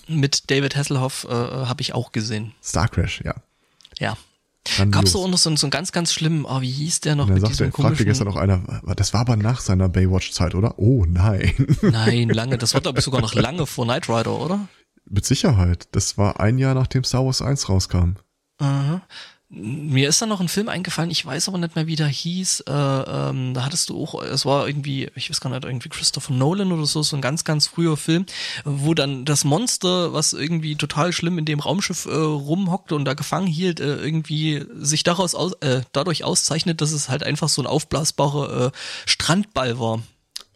[0.06, 2.52] mit David Hasselhoff äh, habe ich auch gesehen.
[2.62, 3.34] Star Crash, ja.
[3.98, 4.16] Ja.
[4.90, 7.16] Gab's da auch noch so, einen- so einen ganz, ganz schlimmen, oh, wie hieß der
[7.16, 9.88] noch Und dann mit sagte, diesem fragte gestern auch einer, das war aber nach seiner
[9.88, 10.78] Baywatch-Zeit, oder?
[10.78, 11.52] Oh nein.
[11.82, 14.68] Nein, lange, das war glaube ich sogar noch lange vor Knight Rider, oder?
[15.10, 15.88] Mit Sicherheit.
[15.92, 18.14] Das war ein Jahr nachdem Star Wars 1 rauskam.
[18.58, 19.02] Aha.
[19.54, 22.60] Mir ist da noch ein Film eingefallen, ich weiß aber nicht mehr, wie der hieß.
[22.60, 26.32] Äh, ähm, da hattest du auch, es war irgendwie, ich weiß gar nicht, irgendwie Christopher
[26.32, 28.24] Nolan oder so, so ein ganz, ganz früher Film,
[28.64, 33.12] wo dann das Monster, was irgendwie total schlimm in dem Raumschiff äh, rumhockte und da
[33.12, 37.60] gefangen hielt, äh, irgendwie sich daraus aus, äh, dadurch auszeichnet, dass es halt einfach so
[37.60, 38.70] ein aufblasbarer äh,
[39.04, 40.02] Strandball war.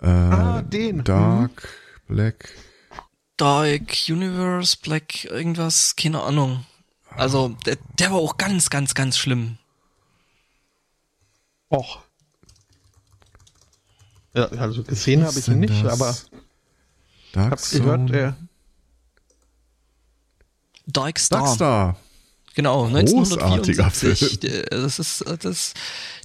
[0.01, 1.05] Äh, Ah, den.
[1.05, 1.69] Dark,
[2.09, 2.49] Black.
[3.37, 6.65] Dark Universe, Black, irgendwas, keine Ahnung.
[7.17, 9.59] Also, der, der war auch ganz, ganz, ganz schlimm.
[11.71, 12.01] Och.
[14.35, 15.93] Ja, also gesehen habe ich ihn nicht, das?
[16.01, 16.15] aber
[17.33, 18.19] Dark hab's gehört, Zone.
[18.19, 18.37] er
[20.87, 21.41] Dark Star.
[21.43, 21.97] Darkstar.
[22.55, 24.41] Genau, Großartiger 1974.
[24.41, 25.75] Der- Das ist, das,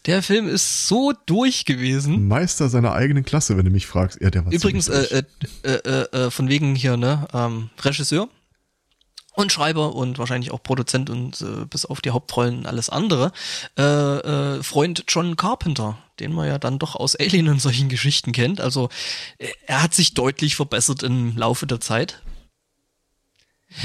[0.06, 2.28] der Film ist so durch gewesen.
[2.28, 4.22] Meister seiner eigenen Klasse, wenn du mich fragst.
[4.22, 5.24] Ja, der war Übrigens, äh,
[5.64, 8.30] äh, äh, äh, von wegen hier, ne, ähm, Regisseur
[9.32, 13.32] und Schreiber und wahrscheinlich auch Produzent und äh, bis auf die Hauptrollen alles andere.
[13.78, 18.34] Äh, äh, Freund John Carpenter, den man ja dann doch aus Alien und solchen Geschichten
[18.34, 18.60] kennt.
[18.60, 18.90] Also
[19.38, 22.22] äh, er hat sich deutlich verbessert im Laufe der Zeit.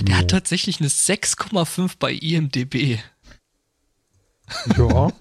[0.01, 2.99] Der hat tatsächlich eine 6,5 bei IMDB.
[4.77, 5.13] ja.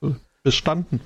[0.42, 1.00] Bestanden.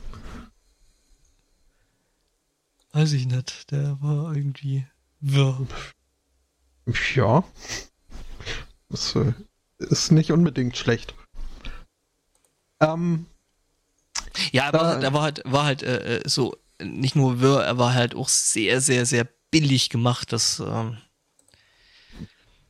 [2.93, 4.87] Weiß ich nicht, der war irgendwie
[5.21, 5.67] wirr.
[7.15, 7.45] Ja.
[8.89, 9.33] Das äh,
[9.79, 11.15] ist nicht unbedingt schlecht.
[12.81, 13.27] Ähm,
[14.51, 17.79] Ja, aber Da- der war halt, war halt äh, äh, so nicht nur wirr, er
[17.79, 20.33] war halt auch sehr, sehr, sehr billig gemacht.
[20.33, 20.97] Das, ähm,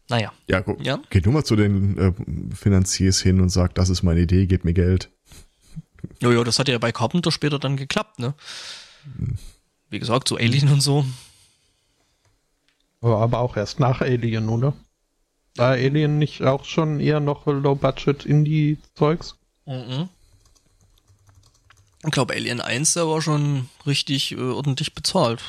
[0.09, 1.01] naja, ja, guck, ja.
[1.09, 4.65] geht nur mal zu den äh, Finanziers hin und sagt, das ist meine Idee, gebt
[4.67, 5.11] mir Geld.
[6.21, 8.35] Jojo, das hat ja bei Carpenter später dann geklappt, ne?
[9.89, 11.07] Wie gesagt, so Alien und so.
[13.03, 14.73] War aber auch erst nach Alien, oder?
[15.57, 19.37] War Alien nicht auch schon eher noch Low-Budget-Indie-Zeugs?
[19.67, 20.09] Mhm.
[22.05, 25.43] Ich glaube, Alien 1, der war schon richtig äh, ordentlich bezahlt.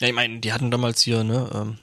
[0.00, 1.78] Ja, ich meine, die hatten damals hier, ne, ähm,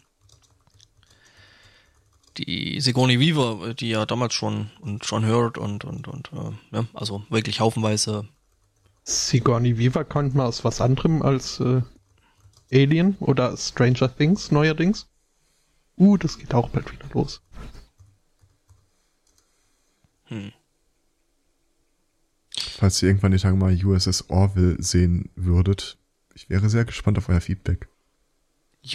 [2.38, 6.76] die Sigourney Weaver, äh, die ja damals schon und schon hört und und und äh,
[6.76, 8.28] ja, also wirklich haufenweise.
[9.04, 11.82] Sigourney Weaver kommt mal aus was anderem als äh,
[12.72, 15.08] Alien oder Stranger Things neuerdings.
[15.98, 17.42] Uh, das geht auch bald wieder los.
[20.26, 20.52] Hm.
[22.58, 25.98] Falls ihr irgendwann die Tage mal USS Orville sehen würdet,
[26.34, 27.88] ich wäre sehr gespannt auf euer Feedback.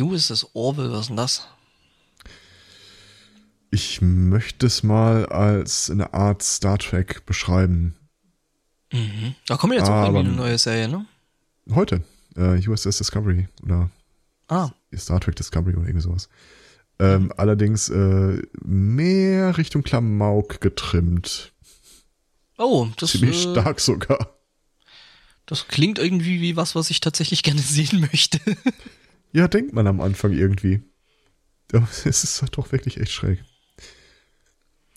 [0.00, 1.46] USS Orville, was ist denn das?
[3.70, 7.94] Ich möchte es mal als eine Art Star Trek beschreiben.
[8.92, 9.34] Mhm.
[9.46, 11.06] Da kommt jetzt auch irgendwie eine neue Serie, ne?
[11.70, 12.02] Heute,
[12.37, 13.91] äh, USS Discovery oder
[14.49, 16.28] Ah, Star Trek Discovery oder irgendwie sowas.
[16.99, 21.53] Ähm, allerdings äh, mehr Richtung Klamauk getrimmt.
[22.57, 24.39] oh, das, Ziemlich äh, stark sogar.
[25.45, 28.41] das klingt irgendwie wie was, was ich tatsächlich gerne sehen möchte.
[29.32, 30.82] Ja, denkt man am Anfang irgendwie.
[31.72, 33.45] Aber es ist doch wirklich echt schräg.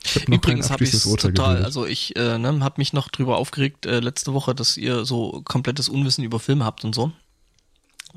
[0.06, 1.66] Ich hab Übrigens habe ich total, gebildet.
[1.66, 5.42] also ich äh, ne, habe mich noch drüber aufgeregt äh, letzte Woche, dass ihr so
[5.44, 7.12] komplettes Unwissen über Filme habt und so.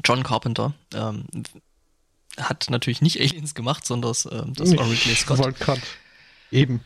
[0.05, 1.27] John Carpenter ähm,
[2.39, 5.39] hat natürlich nicht Aliens gemacht, sondern das, ähm, das war Ridley Scott.
[5.39, 5.83] wollte gerade
[6.51, 6.81] eben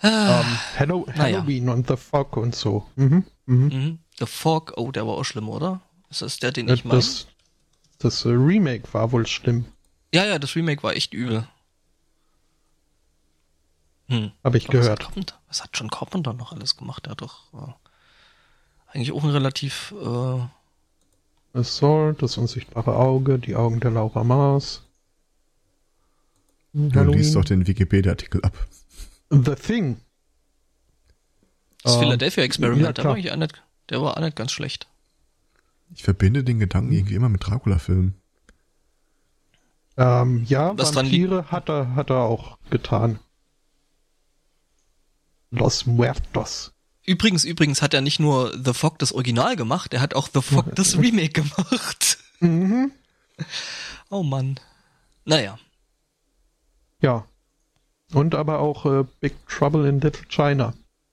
[0.00, 0.44] Ah,
[0.78, 1.38] ähm, naja.
[1.38, 2.86] Halloween und The Fog und so.
[2.94, 3.24] Mhm.
[3.46, 3.64] Mhm.
[3.66, 3.98] mhm.
[4.18, 5.80] The Fog, oh, der war auch schlimm, oder?
[6.08, 7.00] Ist das der, den Äh, ich meine?
[7.00, 7.26] Das,
[7.98, 9.66] das äh, Remake war wohl schlimm,
[10.14, 11.48] Ja, ja, das Remake war echt übel.
[14.08, 14.32] Hm.
[14.42, 15.38] habe ich Aber Was hat, gehört.
[15.48, 17.04] Was hat John Carpenter noch alles gemacht?
[17.04, 17.72] Der hat doch äh,
[18.92, 20.46] eigentlich auch ein relativ äh,
[21.64, 24.82] Soll, das unsichtbare Auge, die Augen der Laura Mars.
[26.72, 28.66] Du liest doch den Wikipedia-Artikel ab.
[29.30, 29.98] The Thing.
[31.82, 34.86] Das Ähm, Philadelphia Experiment, ja, der, war auch nicht, der war auch nicht ganz schlecht.
[35.94, 38.14] Ich verbinde den Gedanken irgendwie immer mit Dracula-Filmen.
[39.96, 43.18] Ähm, ja, Was Vampire hat er, hat er auch getan.
[45.50, 46.72] Los Muertos.
[47.08, 50.42] Übrigens, übrigens hat er nicht nur The Fog das Original gemacht, er hat auch The
[50.42, 52.18] Fog das Remake gemacht.
[52.40, 52.92] Mhm.
[54.10, 54.58] Oh Mann.
[55.24, 55.58] Naja.
[57.00, 57.24] Ja.
[58.12, 60.72] Und aber auch äh, Big Trouble in Little China.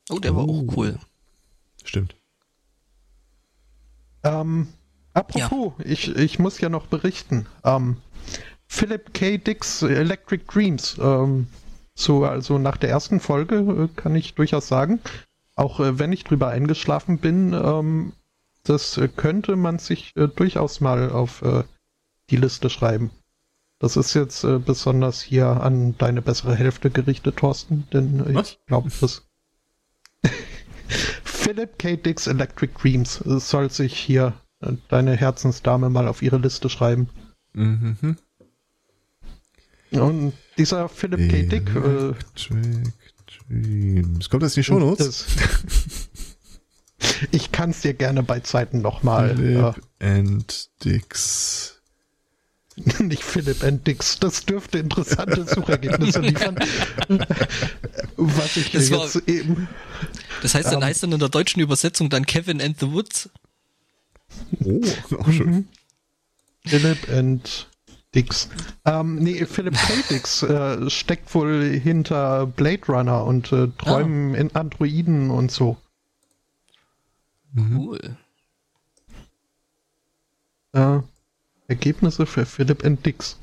[0.09, 0.73] Oh, der war auch Oh.
[0.75, 0.97] cool.
[1.83, 2.15] Stimmt.
[4.23, 4.69] Ähm,
[5.13, 7.45] apropos, ich, ich muss ja noch berichten.
[7.63, 7.97] Ähm,
[8.67, 9.37] Philip K.
[9.37, 10.97] Dicks Electric Dreams.
[10.99, 11.47] Ähm,
[11.93, 14.99] so, also nach der ersten Folge äh, kann ich durchaus sagen,
[15.55, 18.13] auch äh, wenn ich drüber eingeschlafen bin, ähm,
[18.63, 21.63] das äh, könnte man sich äh, durchaus mal auf äh,
[22.29, 23.11] die Liste schreiben.
[23.79, 28.51] Das ist jetzt äh, besonders hier an deine bessere Hälfte gerichtet, Thorsten, denn Was?
[28.51, 29.23] ich glaube, das
[31.23, 31.95] Philip K.
[31.95, 34.33] Dicks Electric Dreams soll sich hier
[34.89, 37.09] deine Herzensdame mal auf ihre Liste schreiben.
[37.53, 38.17] Mhm.
[39.91, 41.43] Und dieser Philip K.
[41.43, 42.13] Dick, äh,
[43.49, 44.29] Dreams.
[44.29, 45.25] Kommt das in die Shownotes?
[47.31, 51.79] ich kann es dir gerne bei Zeiten nochmal, Philip and Dix.
[52.77, 56.57] äh, nicht Philip and Dicks, das dürfte interessante Suchergebnisse liefern.
[58.17, 59.67] Was ich Das war- jetzt eben,
[60.41, 60.83] Das heißt, dann Ähm.
[60.83, 63.29] heißt dann in der deutschen Übersetzung dann Kevin and the Woods.
[64.63, 64.81] Oh,
[65.17, 65.67] auch schön.
[66.65, 67.67] Philip and
[68.15, 68.49] Dix.
[68.85, 69.93] Ähm, nee, Philip K.
[70.09, 75.77] Dix äh, steckt wohl hinter Blade Runner und äh, Träumen in Androiden und so.
[77.57, 78.17] Cool.
[80.73, 80.99] Äh,
[81.67, 83.37] Ergebnisse für Philip and Dix.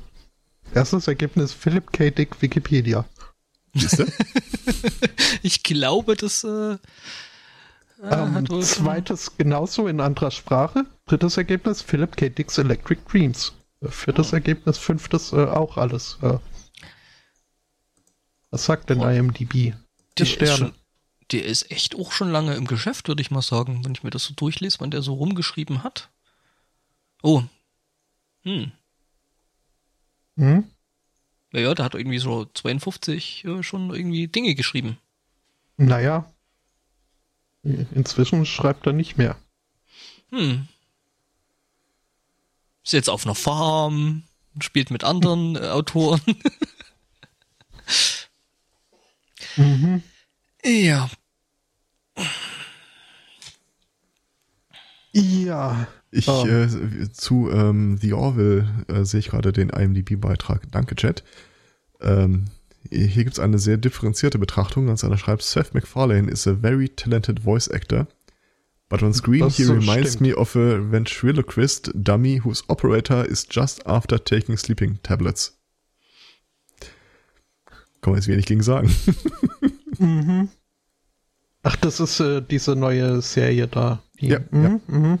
[0.73, 2.09] Erstes Ergebnis Philip K.
[2.09, 3.05] Dick Wikipedia.
[5.41, 6.77] Ich glaube, das äh, äh,
[8.09, 10.85] Ähm, zweites genauso in anderer Sprache.
[11.05, 12.29] Drittes Ergebnis Philip K.
[12.29, 13.51] Dick's Electric Dreams.
[13.89, 16.17] Viertes Ergebnis, fünftes äh, auch alles.
[16.21, 16.37] Äh,
[18.49, 19.11] was sagt denn Boah.
[19.11, 19.51] IMDb?
[19.53, 19.73] Die
[20.17, 20.57] der ist, Sterne.
[20.57, 20.73] schon,
[21.31, 24.11] der ist echt auch schon lange im Geschäft, würde ich mal sagen, wenn ich mir
[24.11, 26.09] das so durchlese, wann der so rumgeschrieben hat.
[27.23, 27.43] Oh.
[28.43, 28.71] Hm.
[30.37, 30.63] Hm?
[31.51, 34.97] Ja, ja, der hat irgendwie so 52 äh, schon irgendwie Dinge geschrieben.
[35.77, 36.31] Naja.
[37.63, 39.37] Inzwischen schreibt er nicht mehr.
[40.31, 40.67] Hm.
[42.83, 44.23] Ist jetzt auf einer Farm,
[44.59, 46.21] spielt mit anderen äh, Autoren.
[49.55, 50.01] Mhm.
[50.63, 51.09] ja.
[55.11, 55.87] Ja.
[56.11, 56.45] Ich Oh.
[56.45, 60.71] äh, zu ähm, The Orville äh, sehe ich gerade den IMDb-Beitrag.
[60.71, 61.23] Danke, Chat.
[62.01, 62.45] Ähm,
[62.89, 64.87] hier gibt's eine sehr differenzierte Betrachtung.
[64.87, 68.07] Ganz einer schreibt, Seth MacFarlane is a very talented voice actor.
[68.93, 70.21] But on screen Das he so reminds stimmt.
[70.21, 75.57] me of a ventriloquist dummy whose operator is just after taking sleeping tablets.
[78.01, 78.93] Kann man jetzt wenig gegen sagen.
[79.99, 80.49] Mhm.
[81.63, 84.03] Ach, das ist äh, diese neue Serie da.
[84.19, 84.79] Die, Ja, mhm, ja.
[84.87, 85.19] Mhm.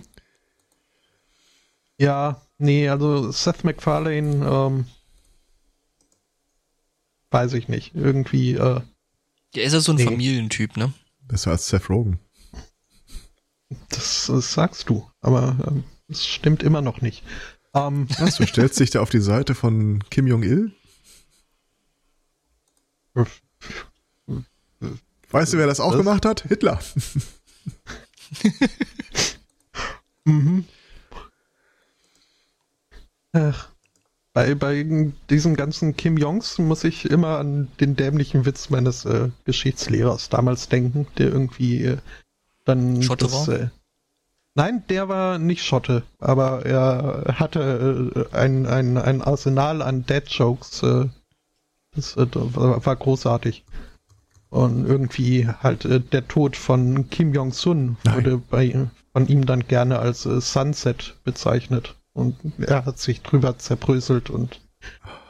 [1.99, 4.85] ja, nee, also Seth MacFarlane, ähm,
[7.31, 7.95] weiß ich nicht.
[7.95, 8.81] Irgendwie, äh,
[9.55, 10.05] Der ist ja so ein Nee.
[10.05, 10.93] Familientyp, ne?
[11.27, 12.19] Besser als Seth Rogen.
[13.89, 17.23] Das, das sagst du, aber ähm, es stimmt immer noch nicht.
[17.73, 20.71] Ähm, Was, du stellst dich da auf die Seite von Kim Jong-il?
[25.31, 25.97] Weißt du, wer das auch Was?
[25.97, 26.43] gemacht hat?
[26.43, 26.79] Hitler.
[30.25, 30.65] Mhm.
[33.33, 33.69] Ach,
[34.33, 39.29] bei, bei diesen ganzen Kim Jongs muss ich immer an den dämlichen Witz meines äh,
[39.45, 41.97] Geschichtslehrers damals denken, der irgendwie äh,
[42.65, 43.55] dann Schotte das, war?
[43.55, 43.69] Äh,
[44.55, 50.83] nein, der war nicht Schotte, aber er hatte äh, ein, ein, ein Arsenal an Dad-Jokes.
[50.83, 51.05] Äh,
[51.95, 53.63] das äh, war, war großartig.
[54.49, 59.99] Und irgendwie halt äh, der Tod von Kim Jong-sun wurde bei, von ihm dann gerne
[59.99, 61.95] als äh, Sunset bezeichnet.
[62.13, 64.61] Und er hat sich drüber zerbröselt und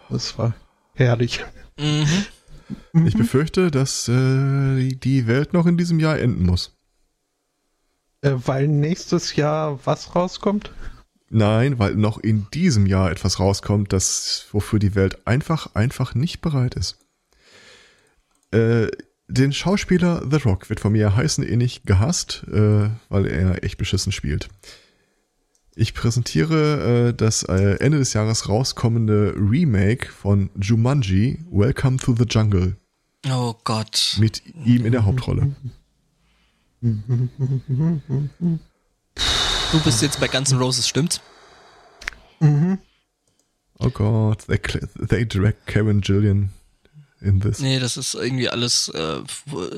[0.09, 0.53] es war
[0.93, 1.43] herrlich.
[1.79, 3.05] Mhm.
[3.05, 6.72] Ich befürchte, dass äh, die Welt noch in diesem Jahr enden muss.
[8.23, 10.71] Äh, weil nächstes Jahr was rauskommt?
[11.29, 16.41] Nein, weil noch in diesem Jahr etwas rauskommt, das wofür die Welt einfach, einfach nicht
[16.41, 16.97] bereit ist.
[18.51, 18.87] Äh,
[19.27, 24.11] den Schauspieler The Rock wird von mir heißen ähnlich gehasst, äh, weil er echt beschissen
[24.11, 24.49] spielt.
[25.75, 32.25] Ich präsentiere äh, das äh, Ende des Jahres rauskommende Remake von Jumanji Welcome to the
[32.29, 32.77] Jungle
[33.27, 34.17] Oh Gott.
[34.19, 35.55] mit ihm in der Hauptrolle.
[39.71, 41.21] Du bist jetzt bei Guns N' Roses, stimmt's?
[43.79, 46.49] Oh Gott, they, cl- they drag Kevin Gillian
[47.21, 47.59] in this.
[47.59, 49.21] Nee, das ist irgendwie alles, äh,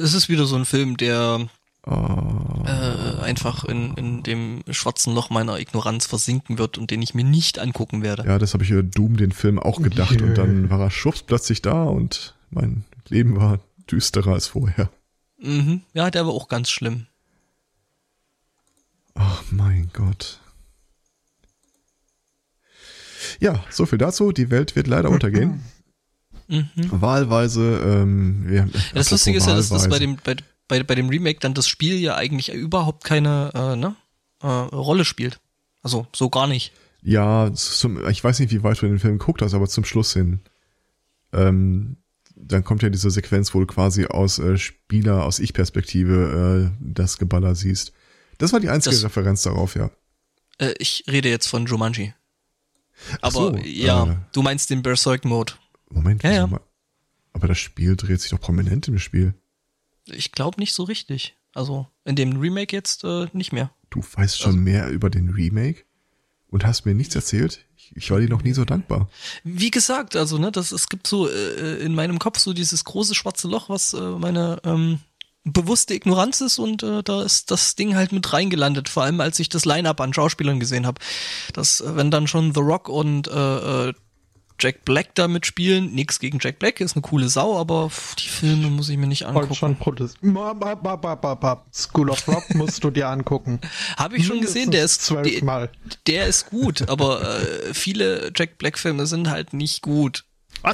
[0.02, 1.48] es ist wieder so ein Film, der
[1.88, 2.64] Oh.
[2.66, 7.24] äh, einfach in, in dem schwarzen Loch meiner Ignoranz versinken wird und den ich mir
[7.24, 8.26] nicht angucken werde.
[8.26, 10.20] Ja, das habe ich über Doom, den Film, auch gedacht.
[10.20, 10.26] Jö.
[10.26, 13.60] Und dann war er schwupps plötzlich da und mein Leben war
[13.92, 14.90] düsterer als vorher.
[15.38, 15.82] Mhm.
[15.94, 17.08] Ja, der war auch ganz schlimm.
[19.14, 20.40] Ach mein Gott.
[23.40, 24.32] Ja, so viel dazu.
[24.32, 25.64] Die Welt wird leider untergehen.
[26.48, 26.70] Mhm.
[26.76, 30.36] Wahlweise, ähm, wir, Ja, das Lustige ist ja, dass das bei dem, bei,
[30.68, 33.96] bei, bei dem Remake dann das Spiel ja eigentlich überhaupt keine äh, ne,
[34.42, 35.40] äh, Rolle spielt.
[35.82, 36.72] Also so gar nicht.
[37.02, 40.14] Ja, zum, ich weiß nicht, wie weit du den Film geguckt hast, aber zum Schluss
[40.14, 40.40] hin.
[41.34, 41.98] Ähm,
[42.36, 47.18] dann kommt ja diese Sequenz, wo du quasi aus äh, Spieler, aus Ich-Perspektive äh, das
[47.18, 47.94] Geballer siehst.
[48.38, 49.90] Das war die einzige Das- Referenz darauf, ja.
[50.58, 52.14] Äh, ich rede jetzt von Jumanji.
[53.22, 55.54] Aber so, ja, äh, du meinst den Berserk-Mode.
[55.90, 56.48] Moment, Ja, ja.
[56.48, 56.62] mal-
[57.34, 59.34] aber das Spiel dreht sich doch prominent im Spiel.
[60.06, 61.36] Ich glaube nicht so richtig.
[61.54, 63.72] Also in dem Remake jetzt äh, nicht mehr.
[63.90, 65.84] Du weißt schon Also- mehr über den Remake
[66.48, 67.66] und hast mir nichts erzählt.
[67.94, 69.10] Ich, war dir noch nie so dankbar.
[69.44, 73.16] Wie gesagt, also ne, das es gibt so äh, in meinem Kopf so dieses große
[73.16, 75.00] schwarze Loch, was äh, meine ähm,
[75.46, 78.90] bewusste Ignoranz ist und äh, da ist das Ding halt mit reingelandet.
[78.90, 81.00] Vor allem als ich das Line-up an Schauspielern gesehen habe,
[81.54, 83.94] dass äh, wenn dann schon The Rock und äh, äh,
[84.60, 88.28] Jack Black da mitspielen, nix gegen Jack Black, ist eine coole Sau, aber pff, die
[88.30, 89.54] Filme muss ich mir nicht angucken.
[89.56, 90.18] schon Protest.
[91.74, 93.60] School of Rock musst du dir angucken.
[93.98, 95.70] Habe ich schon gesehen, der ist der, zwölfmal.
[96.08, 100.24] der ist gut, aber äh, viele Jack Black Filme sind halt nicht gut.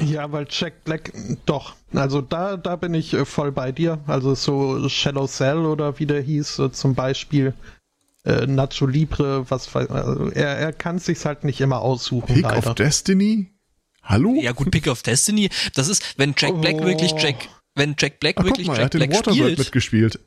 [0.00, 1.12] Ja, weil Jack Black,
[1.44, 1.74] doch.
[1.92, 3.98] Also da, da bin ich äh, voll bei dir.
[4.06, 7.52] Also so Shallow Cell oder wie der hieß, äh, zum Beispiel
[8.24, 12.42] äh, Nacho Libre, was weiß- also er, er kann sich's halt nicht immer aussuchen, Pick
[12.44, 12.70] leider.
[12.70, 13.50] of Destiny?
[14.02, 14.34] Hallo?
[14.42, 16.84] Ja gut, Pick of Destiny, das ist, wenn Jack Black Oh.
[16.84, 19.58] wirklich Jack, wenn Jack Black Ach, wirklich mal, er Jack hat den Black Waterworld spielt,
[19.58, 20.20] mitgespielt.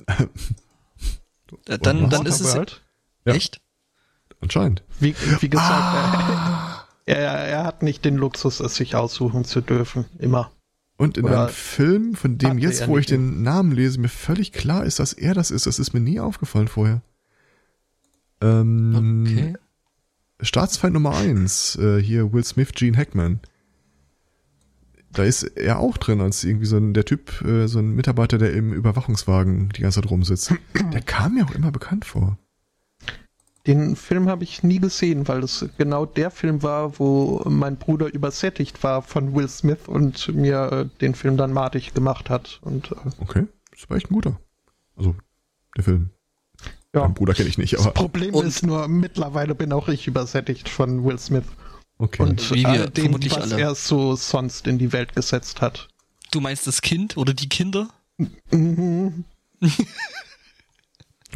[1.68, 2.82] äh, dann, dann ist es Waterworld?
[3.26, 3.34] Ja.
[3.34, 3.62] echt.
[4.42, 4.84] Anscheinend.
[5.00, 6.88] Wie, wie gesagt, Ah.
[7.06, 10.06] er, er, er hat nicht den Luxus, es sich aussuchen zu dürfen.
[10.20, 10.52] Immer.
[10.98, 14.54] Und in Oder einem Film, von dem jetzt, wo ich den Namen lese, mir völlig
[14.54, 15.66] klar ist, dass er das ist.
[15.66, 17.02] Das ist mir nie aufgefallen vorher.
[18.42, 19.54] Ähm, Okay.
[20.42, 23.40] Staatsfeind Nummer eins, äh, hier Will Smith, Gene Hackman.
[25.16, 28.38] Da ist er auch drin als irgendwie so ein, der Typ, äh, so ein Mitarbeiter,
[28.38, 30.54] der im Überwachungswagen die ganze Zeit rumsitzt.
[30.94, 32.38] Der kam mir auch immer bekannt vor.
[33.68, 38.14] Den Film habe ich nie gesehen, weil es genau der Film war, wo mein Bruder
[38.14, 42.60] übersättigt war von Will Smith und mir äh, den Film dann madig gemacht hat.
[42.62, 44.40] Und äh, Okay, das war echt ein guter.
[44.96, 45.16] Also,
[45.76, 46.10] der Film.
[46.94, 47.02] ja.
[47.02, 50.08] Mein Bruder kenne ich nicht, Das aber Problem Und- ist nur, mittlerweile bin auch ich
[50.08, 51.46] übersättigt von Will Smith
[51.98, 52.24] okay.
[52.24, 53.62] und Wie wir dem, vermutlich was alle.
[53.62, 55.88] er so sonst in die Welt gesetzt hat.
[56.32, 57.90] Du meinst das Kind oder die Kinder?
[58.52, 59.26] Mhm.
[59.60, 59.70] du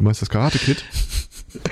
[0.04, 0.84] meinst das Karate Kid?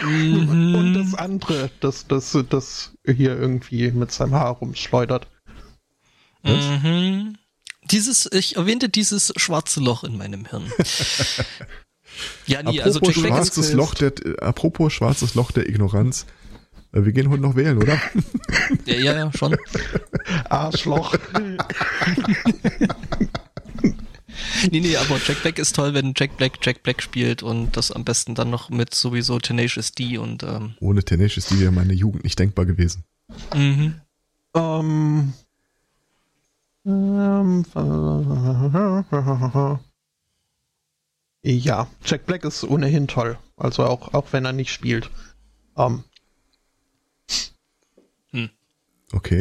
[0.03, 5.29] Und das andere, das, das, das hier irgendwie mit seinem Haar rumschleudert.
[6.43, 7.37] Mhm.
[7.91, 10.71] Dieses, ich erwähnte dieses schwarze Loch in meinem Hirn.
[12.47, 16.27] ja, nee, also apropos Jack ist, schwarzes Loch der, äh, apropos schwarzes Loch der Ignoranz.
[16.93, 18.01] Äh, wir gehen heute noch wählen, oder?
[18.87, 19.57] ja, ja, ja, schon.
[20.49, 21.17] Arschloch.
[24.71, 27.91] Nee, nee, aber Jack Black ist toll, wenn Jack Black Jack Black spielt und das
[27.91, 31.93] am besten dann noch mit sowieso Tenacious D und ähm, Ohne Tenacious D wäre meine
[31.93, 33.05] Jugend nicht denkbar gewesen.
[33.55, 34.01] mhm.
[34.55, 35.33] Ähm.
[36.87, 37.65] Ähm,
[41.43, 43.39] ja, Jack Black ist ohnehin toll.
[43.57, 45.11] Also auch, auch wenn er nicht spielt.
[45.77, 46.05] Ähm,
[49.13, 49.41] Okay.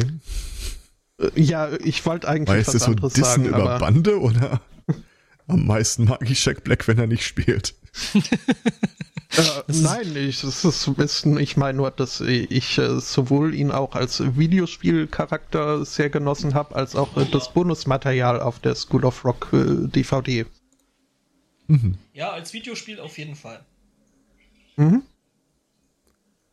[1.20, 4.62] äh, ja, ich wollte eigentlich jetzt was das so anderes Dissen sagen, über Bande oder
[5.48, 7.76] am meisten mag ich Jack Black, wenn er nicht spielt?
[8.14, 13.96] äh, nein, ich, es ist, ist, ich meine nur, dass ich äh, sowohl ihn auch
[13.96, 19.50] als Videospielcharakter sehr genossen habe, als auch äh, das Bonusmaterial auf der School of Rock
[19.54, 20.46] äh, DVD.
[22.14, 23.60] Ja, als Videospiel auf jeden Fall.
[24.78, 25.02] Mhm.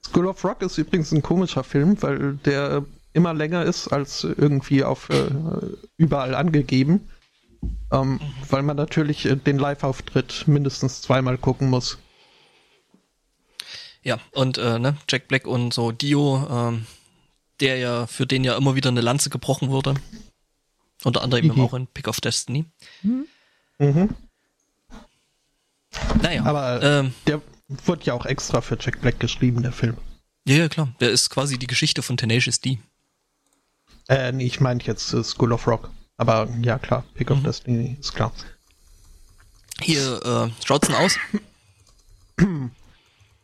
[0.05, 2.85] School of Rock ist übrigens ein komischer Film, weil der
[3.15, 5.31] immer länger ist als irgendwie auf äh,
[5.97, 7.09] überall angegeben.
[7.91, 11.99] Ähm, Weil man natürlich äh, den Live-Auftritt mindestens zweimal gucken muss.
[14.03, 16.87] Ja, und äh, ne, Jack Black und so Dio, ähm,
[17.61, 19.95] der ja, für den ja immer wieder eine Lanze gebrochen wurde.
[21.05, 21.61] Unter anderem Mhm.
[21.61, 22.67] auch in Pick of Destiny.
[23.03, 23.27] Mhm.
[26.23, 27.41] Naja, Aber ähm, der,
[27.87, 29.97] wurde ja auch extra für Jack Black geschrieben, der Film.
[30.47, 30.95] Ja, ja, klar.
[31.01, 32.79] Der ist quasi die Geschichte von Tenacious D.
[34.09, 35.91] Äh, nee, ich meinte jetzt äh, School of Rock.
[36.17, 37.45] Aber ja, klar, Pick of Mhm.
[37.45, 38.33] Destiny ist klar.
[39.81, 41.17] Hier, äh, schaut's denn aus?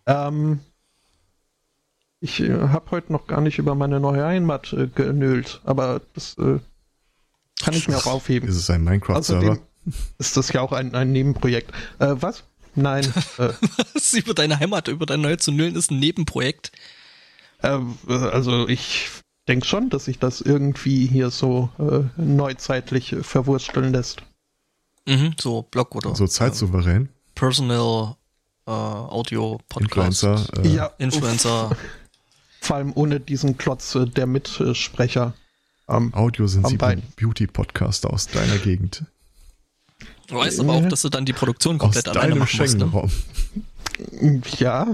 [0.07, 0.61] Ähm,
[2.21, 6.37] ich äh, habe heute noch gar nicht über meine neue Heimat äh, genölt, aber das
[6.39, 6.59] äh,
[7.63, 8.49] kann ich mir auch aufheben.
[8.49, 9.53] Ist es ein Minecraft-Server?
[9.53, 9.63] Außerdem
[10.19, 11.71] ist das ja auch ein, ein Nebenprojekt.
[11.99, 12.43] Äh, was?
[12.75, 13.05] Nein.
[13.39, 13.51] äh,
[13.95, 16.73] Was über deine Heimat, über dein Neue zu nullen ist ein Nebenprojekt.
[17.63, 19.09] äh, also ich
[19.51, 24.23] denke schon, dass sich das irgendwie hier so äh, neuzeitlich äh, verwursteln lässt.
[25.07, 27.07] Mhm, so Blog oder So zeitsouverän.
[27.07, 28.15] äh, Personal
[28.67, 30.23] äh, Audio Podcast.
[30.23, 30.65] Influencer.
[30.65, 31.77] Äh, ja, Influencer.
[32.61, 35.35] Vor allem ohne diesen Klotz äh, der Mitsprecher.
[35.89, 37.03] Ähm, Audiosensiblen Bein.
[37.17, 39.05] Beauty-Podcaster aus deiner Gegend.
[40.29, 42.79] Du weißt aber auch, dass du dann die Produktion komplett aus alleine machen musst.
[42.79, 42.87] Ne?
[42.87, 43.11] Schengen-Raum.
[44.59, 44.87] Ja,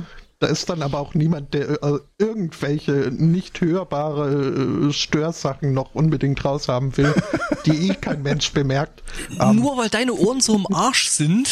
[0.47, 6.45] da ist dann aber auch niemand, der äh, irgendwelche nicht hörbare äh, Störsachen noch unbedingt
[6.45, 7.13] raus haben will,
[7.67, 9.03] die eh kein Mensch bemerkt.
[9.41, 11.49] Ähm, Nur weil deine Ohren so im Arsch sind.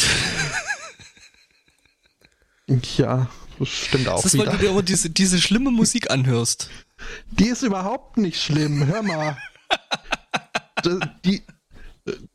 [2.97, 3.27] ja,
[3.59, 4.57] das stimmt auch Das ist, weil wieder.
[4.57, 6.69] du dir immer diese, diese schlimme Musik anhörst.
[7.31, 9.37] Die ist überhaupt nicht schlimm, hör mal.
[10.85, 11.43] D- die,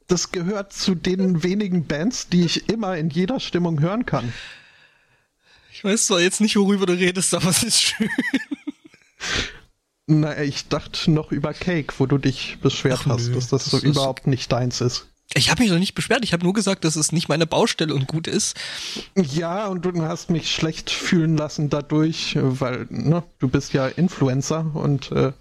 [0.09, 4.33] das gehört zu den wenigen Bands, die ich immer in jeder Stimmung hören kann.
[5.81, 8.11] Ich weiß zwar jetzt nicht, worüber du redest, aber es ist schön.
[10.07, 13.65] Na, ich dachte noch über Cake, wo du dich beschwert Ach hast, nö, dass das,
[13.65, 15.07] so das ist- überhaupt nicht deins ist.
[15.33, 16.23] Ich habe mich doch nicht beschwert.
[16.23, 18.57] Ich habe nur gesagt, dass es nicht meine Baustelle und gut ist.
[19.17, 23.87] Ja, und du hast mich schlecht fühlen lassen dadurch, äh, weil ne, du bist ja
[23.87, 25.33] Influencer und äh,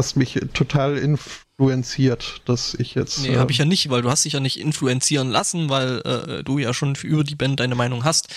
[0.00, 3.20] hast mich total influenziert, dass ich jetzt.
[3.20, 6.00] Nee, äh, habe ich ja nicht, weil du hast dich ja nicht influenzieren lassen, weil
[6.00, 8.28] äh, du ja schon über die Band deine Meinung hast.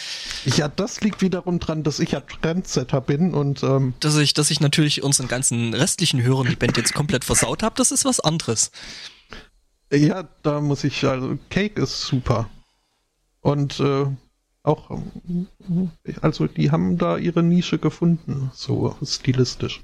[0.44, 4.52] ja, das liegt wiederum dran, dass ich ja Trendsetter bin und ähm, Dass ich, dass
[4.52, 8.20] ich natürlich unseren ganzen restlichen Hörern die Band jetzt komplett versaut habe, das ist was
[8.20, 8.72] anderes.
[9.90, 12.50] ja, da muss ich, also Cake ist super.
[13.40, 14.06] Und äh,
[14.64, 15.02] auch,
[16.22, 19.82] also die haben da ihre Nische gefunden, so stilistisch.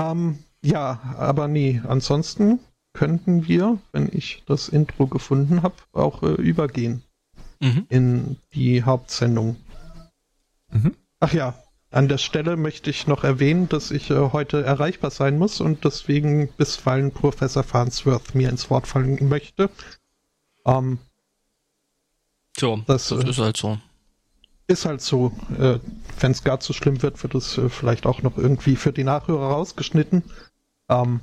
[0.00, 2.60] Ähm, ja, aber nee, ansonsten
[2.92, 7.02] könnten wir, wenn ich das Intro gefunden habe, auch äh, übergehen
[7.62, 7.86] Mhm.
[7.90, 9.56] in die Hauptsendung.
[10.72, 10.96] Mhm.
[11.20, 11.54] Ach ja,
[11.90, 15.84] an der Stelle möchte ich noch erwähnen, dass ich äh, heute erreichbar sein muss und
[15.84, 19.68] deswegen bisweilen Professor Farnsworth mir ins Wort fallen möchte.
[20.64, 20.98] Ähm,
[22.54, 23.78] Tja, Das, das, äh, ist halt so.
[24.70, 25.78] Ist halt so, äh,
[26.20, 29.04] wenn es gar zu schlimm wird, wird es äh, vielleicht auch noch irgendwie für die
[29.04, 30.24] Nachhörer rausgeschnitten.
[30.88, 31.20] Ähm,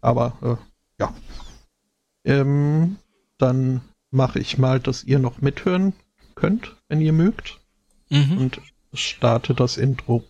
[0.00, 1.14] aber äh, ja.
[2.24, 2.96] Ähm,
[3.38, 3.80] dann
[4.10, 5.94] mache ich mal, dass ihr noch mithören
[6.34, 7.60] könnt, wenn ihr mögt.
[8.10, 8.38] Mhm.
[8.38, 8.60] und
[8.92, 10.22] starte das Intro.